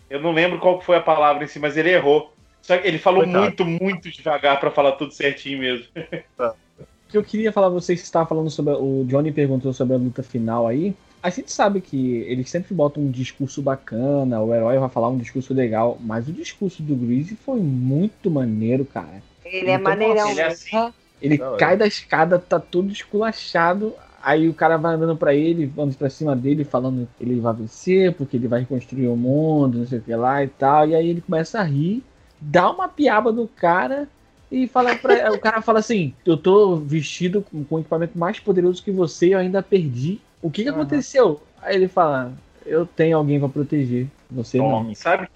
[0.10, 2.34] Eu não lembro qual foi a palavra em si, mas ele errou.
[2.62, 3.42] Só que ele falou Coitado.
[3.44, 5.86] muito, muito devagar pra falar tudo certinho mesmo.
[5.98, 6.69] O
[7.10, 8.74] que eu queria falar, vocês estavam falando sobre.
[8.74, 10.96] O Johnny perguntou sobre a luta final aí.
[11.22, 15.18] A gente sabe que eles sempre botam um discurso bacana, o herói vai falar um
[15.18, 19.22] discurso legal, mas o discurso do Greasy foi muito maneiro, cara.
[19.44, 20.30] Ele é Então, maneirão.
[20.30, 20.94] Ele é assim.
[21.22, 21.58] Ele hora.
[21.58, 23.94] cai da escada, tá todo esculachado.
[24.22, 27.54] Aí o cara vai andando pra ele, vamos pra cima dele, falando que ele vai
[27.54, 30.88] vencer, porque ele vai reconstruir o mundo, não sei o que lá e tal.
[30.88, 32.04] E aí ele começa a rir,
[32.40, 34.08] dá uma piaba no cara
[34.52, 35.32] e fala pra.
[35.34, 39.28] o cara fala assim: Eu tô vestido com, com o equipamento mais poderoso que você
[39.28, 40.20] e eu ainda perdi.
[40.42, 40.82] O que, que Aham.
[40.82, 41.42] aconteceu?
[41.62, 42.34] Aí ele fala:
[42.66, 44.08] Eu tenho alguém pra proteger.
[44.32, 44.94] Você não.
[44.96, 45.28] Sabe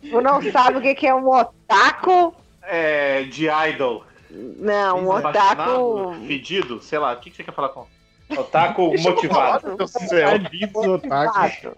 [0.00, 2.34] Tu não sabe o que que é um otaku?
[2.62, 4.04] é, de idol?
[4.30, 6.24] Não, um otaku.
[6.26, 6.80] Pedido?
[6.80, 7.86] Sei lá, o que que você quer falar com?
[8.38, 9.66] Otaku motivado.
[9.68, 10.28] Meu Deus do céu.
[10.36, 11.72] Exato.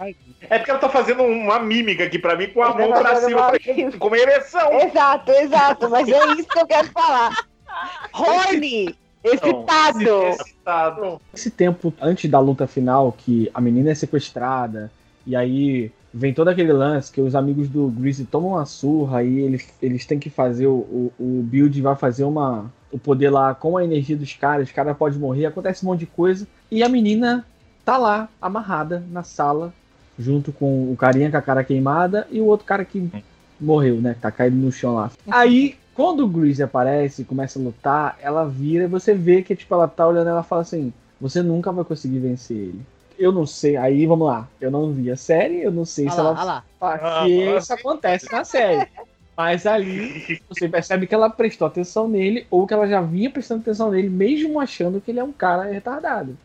[0.50, 3.00] É porque ela tá fazendo uma mímica aqui pra mim com a Ela mão tá
[3.00, 3.98] pra cima, pra- mímica.
[3.98, 4.72] com uma ereção.
[4.80, 7.34] Exato, exato, mas é isso que eu quero falar.
[8.12, 8.94] Horny,
[9.24, 10.22] excitado.
[10.28, 11.20] Excitado.
[11.34, 14.90] Esse tempo antes da luta final, que a menina é sequestrada,
[15.26, 19.40] e aí vem todo aquele lance que os amigos do Greasy tomam uma surra e
[19.40, 23.54] eles, eles têm que fazer o, o, o build vai fazer uma o poder lá
[23.54, 26.82] com a energia dos caras, os caras podem morrer, acontece um monte de coisa, e
[26.82, 27.46] a menina
[27.84, 29.72] tá lá, amarrada na sala,
[30.18, 33.10] junto com o carinha com a cara queimada e o outro cara que
[33.58, 34.14] morreu, né?
[34.20, 35.10] Tá caído no chão lá.
[35.30, 39.56] Aí, quando o Greasy aparece e começa a lutar, ela vira e você vê que,
[39.56, 42.80] tipo, ela tá olhando ela fala assim: Você nunca vai conseguir vencer ele.
[43.22, 43.76] Eu não sei.
[43.76, 44.48] Aí, vamos lá.
[44.60, 46.64] Eu não vi a série, eu não sei Olha se lá, ela olha lá.
[46.80, 48.88] ah, se Ah, isso acontece na série.
[49.36, 53.60] Mas ali você percebe que ela prestou atenção nele ou que ela já vinha prestando
[53.62, 56.36] atenção nele, mesmo achando que ele é um cara retardado.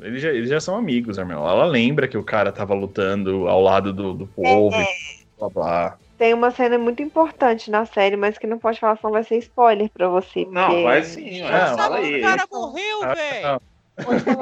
[0.00, 1.40] Eles já, eles já são amigos, Armel.
[1.46, 4.82] Ela lembra que o cara tava lutando ao lado do, do povo É.
[4.82, 5.98] e blá blá.
[6.16, 9.36] Tem uma cena muito importante na série, mas que não pode falar, senão vai ser
[9.38, 10.46] spoiler pra você.
[10.50, 12.18] Não, porque- vai sim, Sabe fala aí.
[12.18, 13.60] o cara morreu, Ah, velho.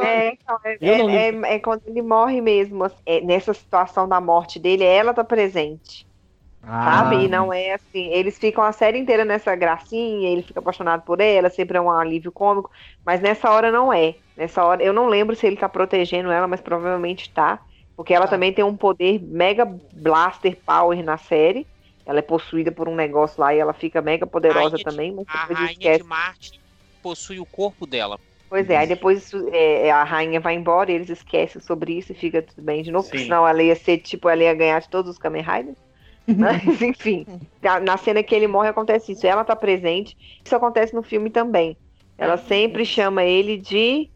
[0.05, 2.85] É, então, é, é- é- é quando ele morre mesmo.
[3.05, 6.07] é, nessa situação da morte dele, ela tá presente.
[6.63, 7.17] Sabe?
[7.17, 7.23] Ah.
[7.23, 8.09] E não é assim.
[8.13, 11.91] Eles ficam a série inteira nessa gracinha, ele fica apaixonado por ela, sempre é um
[11.91, 12.71] alívio cômico.
[13.05, 14.15] Mas nessa hora não é.
[14.37, 17.59] Nessa hora, eu não lembro se ele tá protegendo ela, mas provavelmente tá.
[17.97, 18.33] Porque ela Tá.
[18.33, 21.67] também tem um poder mega blaster power na série.
[22.07, 25.27] Ela é possuída por um negócio lá e ela fica mega poderosa de- também, mas
[25.29, 26.03] A rainha esquece.
[26.03, 26.61] de Marte
[27.03, 28.19] possui o corpo dela.
[28.51, 32.11] Pois é, aí depois isso, é, a rainha vai embora e eles esquecem sobre isso
[32.11, 33.25] e fica tudo bem de novo, porque Sim.
[33.25, 35.79] senão ela ia ser, tipo, ela ia ganhar de todos os Kamen Riders.
[36.27, 37.25] Mas, enfim,
[37.63, 39.27] na, na cena que ele morre acontece isso.
[39.27, 40.17] Ela tá presente.
[40.45, 41.77] Isso acontece no filme também.
[42.19, 44.11] Ela sempre chama ele de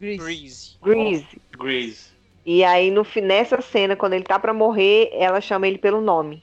[0.00, 0.18] Grease.
[0.24, 0.76] Grease.
[0.82, 1.26] Grease.
[1.58, 2.12] Grease.
[2.46, 6.42] E aí, no, nessa cena, quando ele tá pra morrer, ela chama ele pelo nome.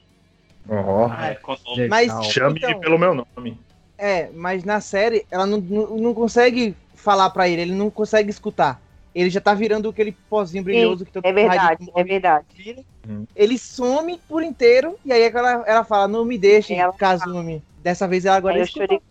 [0.68, 1.56] Ó, É, com-
[1.88, 2.12] Mas.
[2.26, 3.58] Chame-me então, pelo meu nome.
[3.98, 8.30] É, mas na série ela não, não, não consegue falar pra ele, ele não consegue
[8.30, 8.80] escutar.
[9.14, 12.84] ele já tá virando aquele pozinho brilhoso que todo É verdade, raio é verdade.
[13.08, 13.26] Hum.
[13.34, 17.62] Ele some por inteiro e aí ela, ela fala: Não me deixe, Ela Kazumi.
[17.82, 18.86] Dessa vez ela agora Aí eu escutou.
[18.86, 19.02] chorei.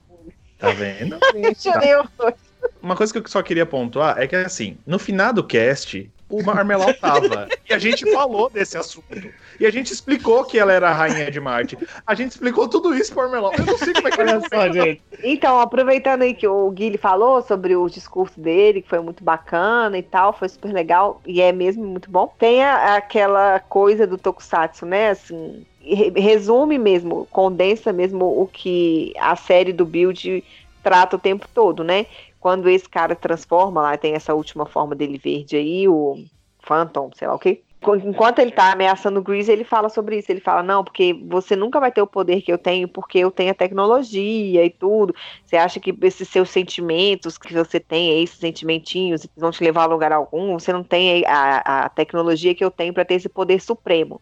[0.57, 1.17] Tá vendo?
[1.35, 2.39] Eu chorei horrores.
[2.81, 6.43] Uma coisa que eu só queria pontuar é que, assim, no final do cast, o
[6.43, 7.47] Marmelau tava.
[7.69, 9.31] e a gente falou desse assunto.
[9.60, 11.78] E a gente explicou que ela era a rainha de Marte.
[12.07, 13.53] A gente explicou tudo isso pro Marmelau.
[13.57, 15.01] Eu não sei como é que Olha só, gente.
[15.24, 19.97] Então, aproveitando aí que o Guilherme falou sobre o discurso dele, que foi muito bacana
[19.97, 22.34] e tal, foi super legal, e é mesmo muito bom.
[22.39, 25.10] Tem a- aquela coisa do Tokusatsu, né?
[25.10, 30.43] Assim, re- resume mesmo, condensa mesmo o que a série do Build
[30.82, 32.05] trata o tempo todo, né?
[32.39, 36.16] Quando esse cara transforma lá, tem essa última forma dele verde aí, o
[36.64, 37.62] Phantom, sei lá o quê.
[37.82, 40.30] Enquanto ele tá ameaçando o Grease, ele fala sobre isso.
[40.30, 43.32] Ele fala, não, porque você nunca vai ter o poder que eu tenho, porque eu
[43.32, 45.15] tenho a tecnologia e tudo.
[45.45, 49.88] Você acha que esses seus sentimentos que você tem, esses sentimentinhos, vão te levar a
[49.88, 50.59] lugar algum?
[50.59, 54.21] Você não tem a, a tecnologia que eu tenho para ter esse poder supremo.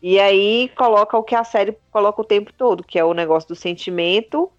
[0.00, 3.48] E aí coloca o que a série coloca o tempo todo, que é o negócio
[3.48, 4.50] do sentimento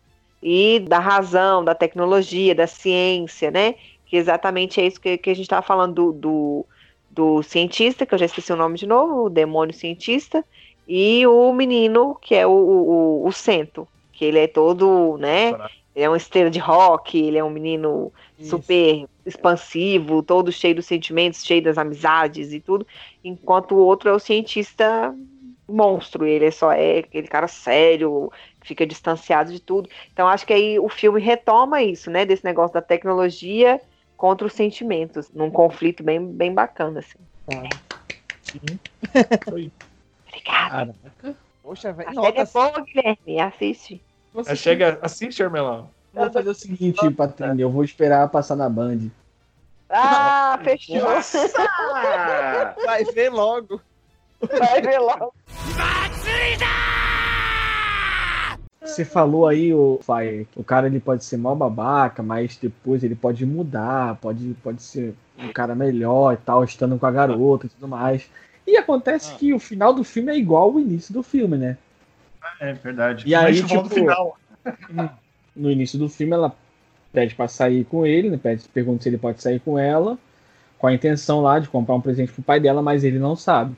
[0.44, 3.76] e da razão, da tecnologia, da ciência, né?
[4.06, 6.66] Que exatamente é isso que, que a gente estava falando do, do,
[7.12, 10.44] do cientista, que eu já esqueci o nome de novo, o demônio cientista,
[10.88, 15.50] e o menino, que é o, o, o Cento, que ele é todo, né?
[15.96, 18.52] Ele é uma estrela de rock, ele é um menino Isso.
[18.52, 22.86] super expansivo, todo cheio dos sentimentos, cheio das amizades e tudo,
[23.24, 25.14] enquanto o outro é o cientista
[25.68, 28.32] monstro, ele é só é aquele cara sério,
[28.62, 29.90] fica distanciado de tudo.
[30.12, 33.80] Então acho que aí o filme retoma isso, né, desse negócio da tecnologia
[34.20, 37.18] contra os sentimentos, num conflito bem, bem bacana assim.
[40.28, 40.94] Obrigada.
[41.64, 42.10] Poxa, velho.
[42.10, 44.04] É boa, Guilherme, assiste.
[44.34, 45.90] Você Chega, assiste, Marmelau.
[46.14, 49.08] Eu Vou fazer o seguinte, Patrícia, eu vou esperar passar na Band.
[49.90, 51.00] Ah, fechou.
[52.86, 53.82] vai ver logo.
[54.42, 55.34] Vai ver logo.
[58.82, 63.16] Você falou aí, o Fire, o cara ele pode ser mal babaca, mas depois ele
[63.16, 67.70] pode mudar, pode, pode ser um cara melhor e tal, estando com a garota e
[67.70, 68.30] tudo mais.
[68.66, 71.78] E acontece que o final do filme é igual ao início do filme, né?
[72.60, 73.28] É verdade.
[73.28, 74.38] E aí, tipo, no final.
[75.56, 76.56] No início do filme, ela
[77.12, 78.40] pede pra sair com ele, né?
[78.42, 80.18] Pede, pergunta se ele pode sair com ela,
[80.78, 83.76] com a intenção lá de comprar um presente pro pai dela, mas ele não sabe.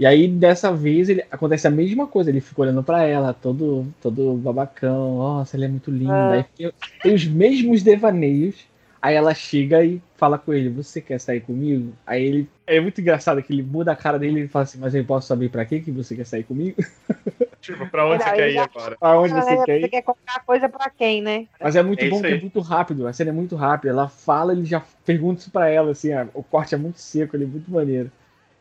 [0.00, 2.30] E aí, dessa vez, ele, acontece a mesma coisa.
[2.30, 5.18] Ele fica olhando pra ela, todo, todo babacão.
[5.18, 6.14] Nossa, ela é muito linda.
[6.14, 6.32] Ah.
[6.32, 6.72] Aí tem,
[7.02, 8.64] tem os mesmos devaneios.
[9.02, 11.92] Aí ela chega e fala com ele: Você quer sair comigo?
[12.06, 12.48] Aí ele.
[12.66, 15.28] É muito engraçado que ele muda a cara dele e fala assim: Mas eu posso
[15.28, 16.76] saber pra quê que você quer sair comigo?
[17.60, 18.96] Tipo, pra onde Não, você quer ele ir já- agora?
[18.98, 19.80] Pra onde você quer ir?
[19.82, 21.46] Você quer comprar coisa pra quem, né?
[21.60, 23.06] Mas é muito É bom que é muito rápido.
[23.06, 23.90] A cena é muito rápida.
[23.92, 27.36] Ela fala, ele já pergunta isso pra ela, assim, ah, o corte é muito seco,
[27.36, 28.10] ele é muito maneiro.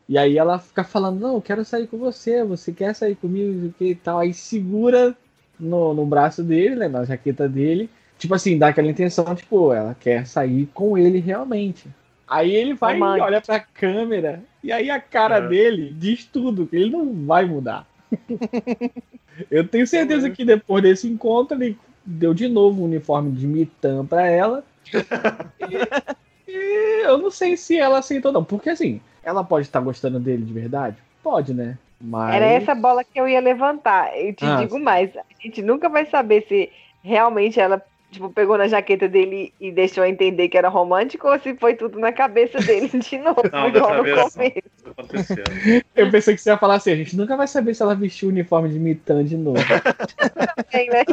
[0.10, 3.72] E aí ela fica falando, não, eu quero sair com você, você quer sair comigo,
[3.80, 4.18] e tal.
[4.18, 5.16] Aí segura
[5.60, 7.88] no, no braço dele, né, na jaqueta dele.
[8.18, 11.88] Tipo assim, dá aquela intenção, tipo, ela quer sair com ele realmente.
[12.28, 13.26] Aí ele vai e Romântico.
[13.26, 15.47] olha pra câmera, e aí a cara É.
[15.47, 17.88] dele diz tudo, que ele não vai mudar.
[19.49, 24.05] Eu tenho certeza que depois desse encontro ele deu de novo o uniforme de Mitan
[24.05, 24.64] pra ela.
[26.47, 28.43] E, e eu não sei se ela aceitou, não.
[28.43, 28.99] Porque assim,
[29.30, 30.98] ela pode estar gostando dele de verdade?
[31.24, 31.78] Pode, né?
[32.02, 32.36] Mas.
[32.36, 34.18] Era essa bola que eu ia levantar.
[34.18, 34.84] Eu te Ah, digo sim.
[34.84, 36.70] mais, a gente nunca vai saber se
[37.04, 41.56] realmente ela tipo, pegou na jaqueta dele e deixou entender que era romântico ou se
[41.56, 45.80] foi tudo na cabeça dele de novo, Não, igual no começo.
[45.96, 48.30] Eu pensei que você ia falar assim: a gente nunca vai saber se ela vestiu
[48.30, 49.60] o uniforme de Mitan de novo.
[50.72, 51.04] Tem, né?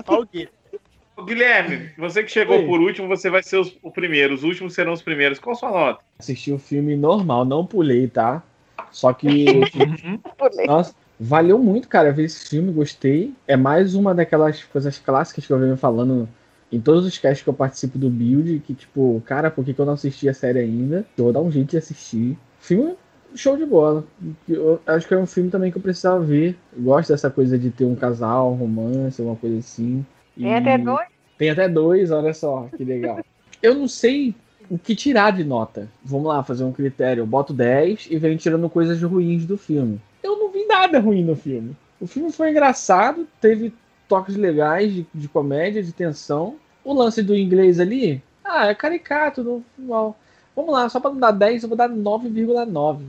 [1.25, 2.67] Guilherme, você que chegou Oi.
[2.67, 4.35] por último, você vai ser os- o primeiro.
[4.35, 5.39] Os últimos serão os primeiros.
[5.39, 6.01] Qual a sua nota?
[6.19, 8.43] Assisti o filme normal, não pulei, tá?
[8.91, 9.27] Só que.
[10.67, 13.33] Nossa, valeu muito, cara, ver esse filme, gostei.
[13.47, 16.29] É mais uma daquelas coisas clássicas que eu venho falando
[16.71, 19.81] em todos os casts que eu participo do Build, que tipo, cara, por que, que
[19.81, 21.07] eu não assisti a série ainda?
[21.17, 22.37] Eu vou dar um jeito de assistir.
[22.61, 22.95] Filme
[23.35, 24.05] show de bola.
[24.49, 26.57] Eu acho que é um filme também que eu precisava ver.
[26.77, 30.05] Eu gosto dessa coisa de ter um casal, um romance, uma coisa assim.
[30.37, 31.09] Tem E- até dois.
[31.39, 33.20] Tem até dois, olha só, que legal.
[33.62, 34.34] eu não sei
[34.70, 35.89] o que tirar de nota.
[36.05, 37.20] Vamos lá, fazer um critério.
[37.22, 40.01] Eu boto 10 e venho tirando coisas ruins do filme.
[40.22, 41.76] Eu não vi nada ruim no filme.
[42.01, 43.72] O filme foi engraçado, teve
[44.09, 46.57] toques legais de, de comédia, de tensão.
[46.84, 50.14] O lance do inglês ali, ah, é caricato, não, não.
[50.55, 53.05] Vamos lá, só pra não dar 10, eu vou dar 9,9.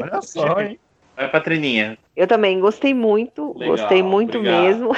[0.00, 0.78] Olha só, hein?
[1.16, 1.96] Vai pra Trininha.
[2.16, 4.62] Eu também gostei muito, Legal, gostei muito obrigado.
[4.62, 4.90] mesmo.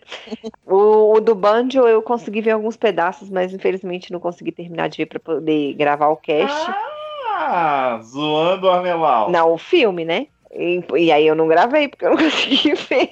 [0.66, 4.98] o, o do Banjo eu consegui ver alguns pedaços, mas infelizmente não consegui terminar de
[4.98, 6.70] ver pra poder gravar o cast.
[7.26, 9.30] Ah, zoando o Armelau.
[9.30, 10.26] Não, o filme, né?
[10.54, 13.10] E, e aí eu não gravei, porque eu não consegui ver.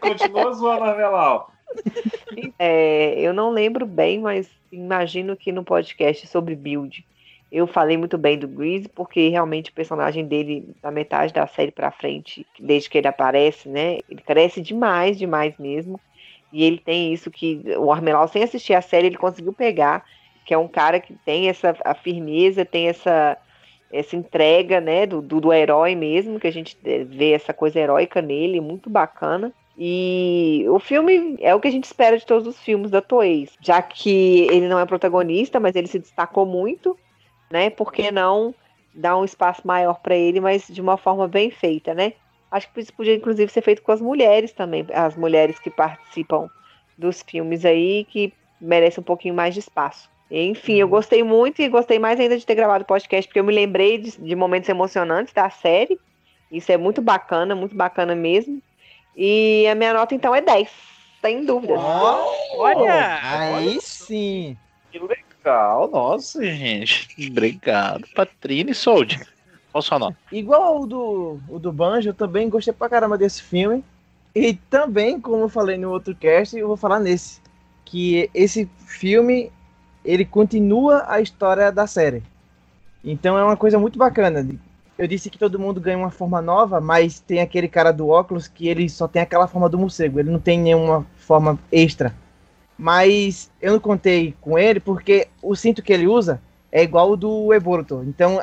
[0.00, 1.50] Continua zoando o Armelau.
[2.58, 7.04] É, eu não lembro bem, mas imagino que no podcast sobre build
[7.50, 11.70] eu falei muito bem do Grease, porque realmente o personagem dele, da metade da série
[11.70, 13.98] pra frente, desde que ele aparece, né?
[14.08, 15.98] Ele cresce demais, demais mesmo.
[16.52, 20.04] E ele tem isso que o Armelau, sem assistir a série, ele conseguiu pegar,
[20.44, 23.36] que é um cara que tem essa a firmeza, tem essa
[23.90, 26.76] essa entrega, né, do, do, do herói mesmo, que a gente
[27.06, 29.50] vê essa coisa heróica nele, muito bacana.
[29.78, 33.48] E o filme é o que a gente espera de todos os filmes da Toei,
[33.62, 36.98] já que ele não é protagonista, mas ele se destacou muito,
[37.50, 37.70] né?
[37.70, 38.54] Por que não
[38.94, 42.14] dar um espaço maior para ele, mas de uma forma bem feita, né?
[42.50, 46.48] Acho que isso podia inclusive ser feito com as mulheres também, as mulheres que participam
[46.96, 50.10] dos filmes aí, que merecem um pouquinho mais de espaço.
[50.30, 53.44] Enfim, eu gostei muito e gostei mais ainda de ter gravado o podcast, porque eu
[53.44, 55.98] me lembrei de, de momentos emocionantes da série.
[56.50, 58.60] Isso é muito bacana, muito bacana mesmo.
[59.16, 60.70] E a minha nota então é 10,
[61.20, 61.74] sem dúvida.
[61.78, 63.20] Olha!
[63.22, 64.56] Aí sim.
[64.90, 65.16] Que legal,
[65.90, 67.08] nossa, gente.
[67.28, 69.26] Obrigado, Patrine Soldier.
[69.72, 70.16] Qual sua nota?
[70.32, 73.84] Igual o do, o do Banjo, eu também gostei pra caramba desse filme.
[74.34, 77.40] E também, como eu falei no outro cast, eu vou falar nesse.
[77.84, 79.50] Que esse filme,
[80.04, 82.22] ele continua a história da série.
[83.02, 84.46] Então é uma coisa muito bacana.
[84.98, 88.48] Eu disse que todo mundo ganha uma forma nova, mas tem aquele cara do óculos
[88.48, 90.18] que ele só tem aquela forma do morcego.
[90.18, 92.14] Ele não tem nenhuma forma extra.
[92.78, 97.16] Mas eu não contei com ele porque o cinto que ele usa é igual o
[97.16, 98.04] do Eboruto.
[98.06, 98.40] Então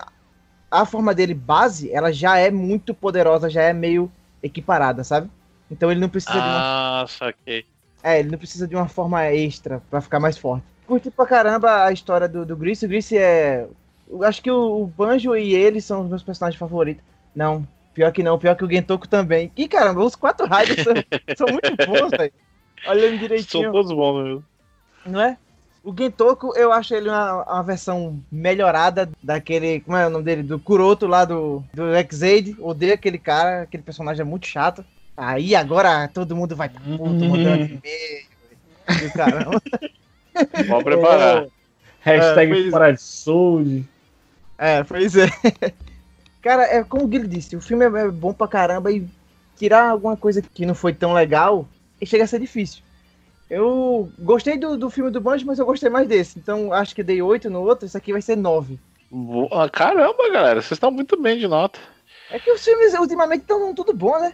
[0.69, 4.11] a forma dele base, ela já é muito poderosa, já é meio
[4.43, 5.29] equiparada, sabe?
[5.71, 7.65] Então ele não precisa de uma Ah, saquei.
[8.03, 10.65] é, ele não precisa de uma forma extra pra ficar mais forte.
[10.85, 12.85] Curti pra caramba a história do, do Grease.
[12.85, 13.65] O Grease é.
[14.07, 17.03] Eu acho que o, o Banjo e ele são os meus personagens favoritos.
[17.35, 19.51] Não, pior que não, pior que o Gentoku também.
[19.57, 20.93] E caramba, os quatro Raiders são,
[21.35, 22.33] são muito bons, velho.
[22.87, 24.43] Olhando São direitinho, todos bons, meu.
[25.05, 25.37] não é?
[25.83, 29.81] O Gentoku, eu acho ele uma, uma versão melhorada daquele.
[29.81, 30.41] Como é o nome dele?
[30.41, 32.55] Do Kuroto lá do, do X-Aid.
[32.59, 34.83] Odeio aquele cara, aquele personagem é muito chato.
[35.15, 37.79] Aí agora todo mundo vai tá puto, mandando e-mail.
[37.83, 39.61] E o caramba.
[40.67, 41.45] Pode preparar.
[42.01, 43.85] Hashtag fora de saúde.
[44.57, 45.27] É, pois é.
[46.41, 49.07] Cara, é como o Guilherme disse, o filme é bom pra caramba e
[49.57, 51.67] tirar alguma coisa que não foi tão legal
[52.03, 52.81] chega a ser difícil.
[53.49, 56.39] Eu gostei do, do filme do Banjo, mas eu gostei mais desse.
[56.39, 58.79] Então acho que dei 8 no outro, esse aqui vai ser 9.
[59.11, 61.79] Vo- ah, Caramba, galera, vocês estão muito bem de nota.
[62.31, 64.33] É que os filmes ultimamente estão tudo bom, né?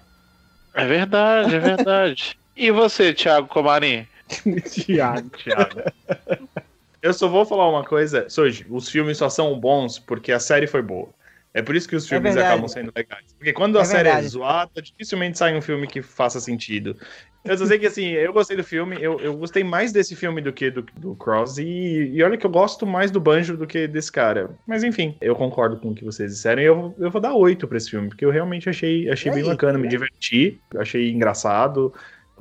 [0.74, 2.38] É verdade, é verdade.
[2.56, 4.08] e você, Thiago Comarim?
[4.72, 5.30] Thiago.
[5.32, 5.82] Thiago.
[7.02, 10.68] Eu só vou falar uma coisa, Soji, os filmes só são bons porque a série
[10.68, 11.10] foi boa.
[11.54, 12.54] É por isso que os filmes verdade.
[12.54, 13.34] acabam sendo legais.
[13.38, 14.26] Porque quando a É série verdade.
[14.26, 16.96] é zoada, dificilmente sai um filme que faça sentido.
[17.44, 20.42] Eu só sei que assim, eu gostei do filme, eu, eu gostei mais desse filme
[20.42, 21.64] do que do, do Cross, e,
[22.14, 24.52] e olha que eu gosto mais do Banjo do que desse cara.
[24.68, 27.68] Mas enfim, eu concordo com o que vocês disseram e eu, eu vou dar oito
[27.68, 31.92] pra esse filme, porque eu realmente achei, achei bem bacana, me diverti, achei engraçado.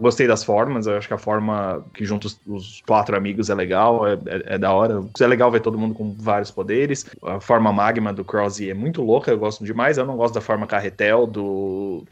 [0.01, 3.55] Gostei das formas, eu acho que a forma que junta os, os quatro amigos é
[3.55, 5.05] legal, é, é- é da hora.
[5.20, 7.05] É legal ver todo mundo com vários poderes.
[7.22, 9.98] A forma magma do Crossy é muito louca, eu gosto demais.
[9.98, 12.05] Eu não gosto da forma carretel do,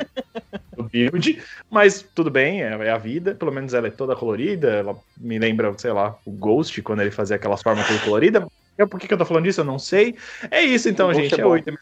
[0.76, 3.34] do Build, mas tudo bem, é, é a vida.
[3.34, 7.10] Pelo menos ela é toda colorida, ela me lembra, sei lá, o Ghost, quando ele
[7.10, 8.46] fazia aquelas formas toda colorida.
[8.76, 9.60] Eu, por que, que eu tô falando disso?
[9.60, 10.16] Eu não sei.
[10.50, 11.34] É isso então, O Ghost gente.
[11.34, 11.50] é É bom.
[11.50, 11.78] oito.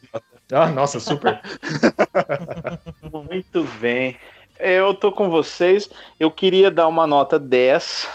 [0.53, 1.41] Ah, nossa, super.
[3.03, 4.19] Muito bem.
[4.59, 5.89] Eu tô com vocês.
[6.19, 8.09] Eu queria dar uma nota 10,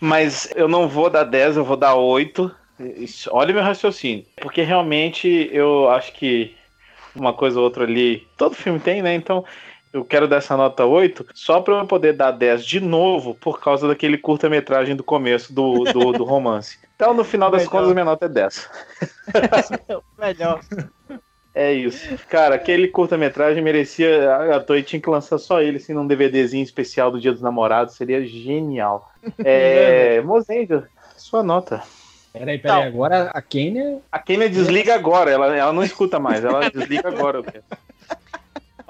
[0.00, 2.50] mas eu não vou dar 10, eu vou dar 8.
[2.96, 4.24] Isso- Olha meu raciocínio.
[4.40, 6.54] Porque realmente eu acho que
[7.14, 8.26] uma coisa ou outra ali.
[8.36, 9.14] Todo filme tem, né?
[9.14, 9.44] Então
[9.92, 13.60] eu quero dar essa nota 8 só pra eu poder dar 10 de novo por
[13.60, 16.78] causa daquele curta-metragem do começo do, do, do romance.
[16.96, 17.70] Então no final das Melhor.
[17.70, 18.70] contas, minha nota é 10.
[20.18, 20.60] Melhor.
[21.54, 22.18] É isso.
[22.28, 24.56] Cara, aquele curta-metragem merecia.
[24.56, 27.94] A Toei tinha que lançar só ele, assim, num DVDzinho especial do Dia dos Namorados.
[27.94, 29.10] Seria genial.
[29.44, 30.20] É.
[30.22, 31.82] Mozenga, sua nota.
[32.32, 32.80] Peraí, peraí.
[32.80, 32.88] Não.
[32.88, 33.98] Agora a Kenya.
[34.10, 37.44] A Kenia desliga agora, ela, ela não escuta mais, ela desliga agora.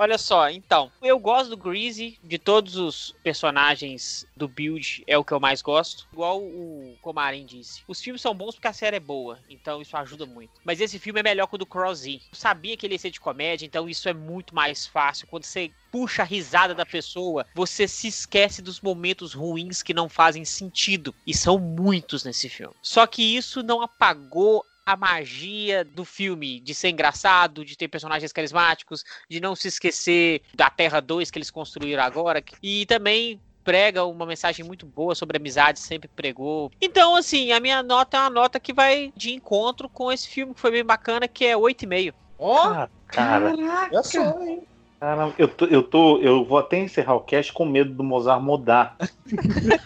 [0.02, 5.22] Olha só, então, eu gosto do Greasy, de todos os personagens do Build, é o
[5.22, 6.08] que eu mais gosto.
[6.12, 7.84] Igual o Comarim disse.
[7.86, 10.60] Os filmes são bons porque a série é boa, então isso ajuda muito.
[10.64, 12.20] Mas esse filme é melhor que o do Crossy.
[12.32, 15.28] Eu sabia que ele ia ser de comédia, então isso é muito mais fácil.
[15.28, 20.08] Quando você puxa a risada da pessoa, você se esquece dos momentos ruins que não
[20.08, 21.14] fazem sentido.
[21.24, 22.74] E são muitos nesse filme.
[22.82, 28.32] Só que isso não apagou a magia do filme de ser engraçado, de ter personagens
[28.32, 32.42] carismáticos, de não se esquecer da Terra 2 que eles construíram agora.
[32.62, 36.70] E também prega uma mensagem muito boa sobre amizade, sempre pregou.
[36.80, 40.54] Então, assim, a minha nota é uma nota que vai de encontro com esse filme
[40.54, 42.14] que foi bem bacana, que é 8,5.
[42.38, 44.66] Ó, Cara, olha só, hein?
[45.02, 46.18] Cara, eu tô, eu tô.
[46.18, 48.96] Eu vou até encerrar o cast com medo do Mozart mudar.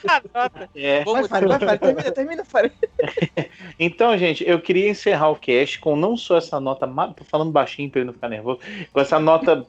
[0.75, 1.05] É.
[1.05, 2.73] Vai, Fábio, vai, Fábio, termina, termina, Fábio.
[3.79, 6.87] Então, gente, eu queria encerrar o cast com não só essa nota,
[7.17, 8.61] tô falando baixinho pra ele não ficar nervoso,
[8.93, 9.67] com essa nota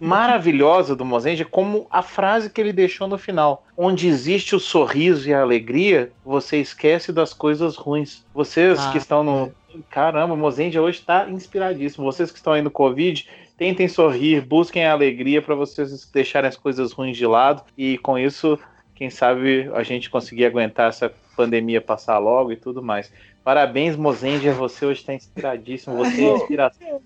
[0.00, 3.64] maravilhosa do Mozenja, como a frase que ele deixou no final.
[3.76, 8.24] Onde existe o sorriso e a alegria, você esquece das coisas ruins.
[8.34, 9.52] Vocês Ah, que estão no.
[9.90, 12.04] Caramba, o Mozenja hoje tá inspiradíssimo.
[12.04, 13.28] Vocês que estão aí no Covid,
[13.58, 17.62] tentem sorrir, busquem a alegria para vocês deixarem as coisas ruins de lado.
[17.76, 18.58] E com isso,
[18.94, 23.12] quem sabe a gente conseguir aguentar essa pandemia passar logo e tudo mais.
[23.44, 25.96] Parabéns, Mozendia, você hoje está inspiradíssimo.
[25.96, 27.00] Você é inspiração.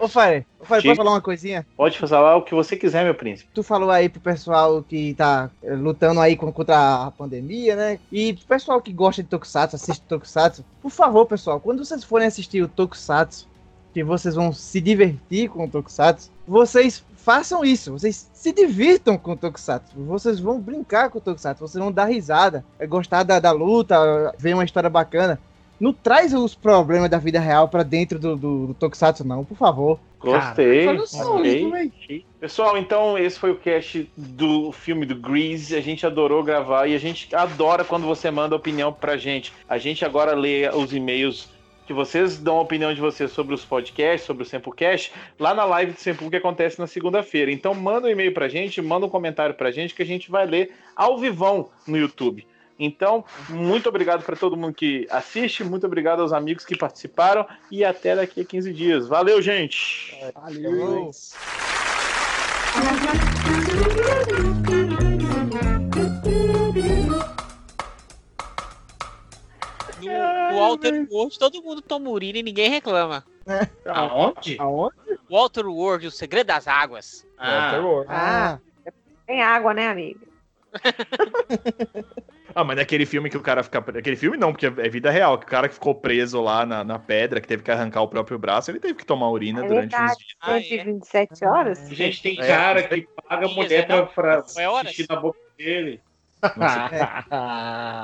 [0.00, 0.82] Ô, Fábio, ô, Diga.
[0.82, 1.64] pode falar uma coisinha?
[1.76, 3.48] Pode falar o que você quiser, meu príncipe.
[3.54, 8.00] Tu falou aí pro pessoal que tá eh, lutando aí con- contra a pandemia, né?
[8.10, 12.26] E pro pessoal que gosta de Tokusatsu, assiste Tokusatsu, por favor, pessoal, quando vocês forem
[12.26, 13.46] assistir o Tokusatsu,
[13.94, 19.32] que vocês vão se divertir com o Tokusatsu, vocês façam isso, vocês se divirtam com
[19.32, 23.38] o Tokusatsu, vocês vão brincar com o Tokusatsu, vocês vão dar risada, é gostar da,
[23.38, 25.38] da luta, ver uma história bacana.
[25.78, 29.56] Não traz os problemas da vida real pra dentro do, do, do Tokusatsu, não, por
[29.56, 29.98] favor.
[30.18, 30.86] Gostei.
[31.70, 32.24] Véi.
[32.40, 35.76] Pessoal, então esse foi o cast do filme do Grease.
[35.76, 39.52] A gente adorou gravar e a gente adora quando você manda opinião pra gente.
[39.68, 41.53] A gente agora lê os e-mails
[41.86, 45.64] que vocês dão a opinião de vocês sobre os podcasts, sobre o Sempocast, lá na
[45.64, 47.50] live do Sempo que acontece na segunda-feira.
[47.50, 50.46] Então manda um e-mail pra gente, manda um comentário pra gente que a gente vai
[50.46, 52.46] ler ao vivão no YouTube.
[52.78, 57.84] Então, muito obrigado para todo mundo que assiste, muito obrigado aos amigos que participaram e
[57.84, 59.06] até daqui a 15 dias.
[59.06, 60.12] Valeu, gente!
[60.34, 61.10] Valeu.
[62.74, 64.53] No,
[70.68, 73.24] Walter World, todo mundo toma urina e ninguém reclama.
[73.86, 74.56] Aonde?
[74.58, 74.94] Aonde?
[75.30, 77.26] Walter World, o segredo das águas.
[77.38, 78.58] Ah,
[79.26, 80.20] Tem água, né, amigo?
[82.56, 83.78] Ah, mas naquele filme que o cara fica.
[83.78, 85.36] Aquele filme não, porque é vida real.
[85.38, 88.06] Que o cara que ficou preso lá na, na pedra, que teve que arrancar o
[88.08, 90.36] próprio braço, ele teve que tomar urina É durante uns dias.
[90.40, 90.62] Ah, é?
[90.62, 91.88] 127 horas?
[91.88, 92.46] Gente, tem É.
[92.46, 94.44] cara que paga mulher é pra, pra
[94.84, 96.00] é xixi na boca dele.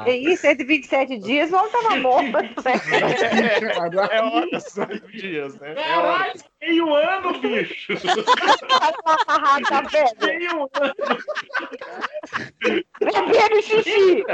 [0.06, 2.30] É isso, 127 dias, vamos tomar morto.
[4.10, 5.72] É horas, só dias, né?
[5.72, 5.74] É.
[5.74, 7.92] Caralho, meio ano, bicho!
[9.90, 10.70] Velha, meio ano!
[13.00, 14.24] bebendo xixi.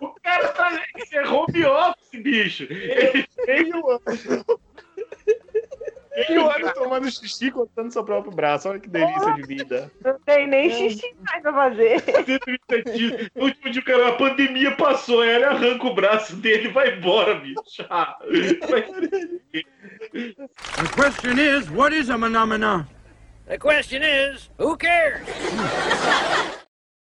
[0.00, 0.82] O cara tá.
[0.96, 2.66] Isso é home office, bicho!
[2.70, 4.60] Ele Meio ano.
[6.16, 8.68] Meio ano tomando xixi cortando seu próprio braço.
[8.68, 9.90] Olha que delícia de vida.
[10.04, 12.00] Não tem nem xixi mais pra fazer.
[12.00, 13.30] 127 dias.
[13.34, 16.96] No último dia, cara, a pandemia passou, aí ele arranca o braço dele e vai
[16.96, 17.84] embora, bicho.
[17.90, 18.16] Ah,
[18.68, 18.82] vai-
[19.52, 22.84] The question is, what is a phenomenon?
[23.46, 25.22] The question is, who cares?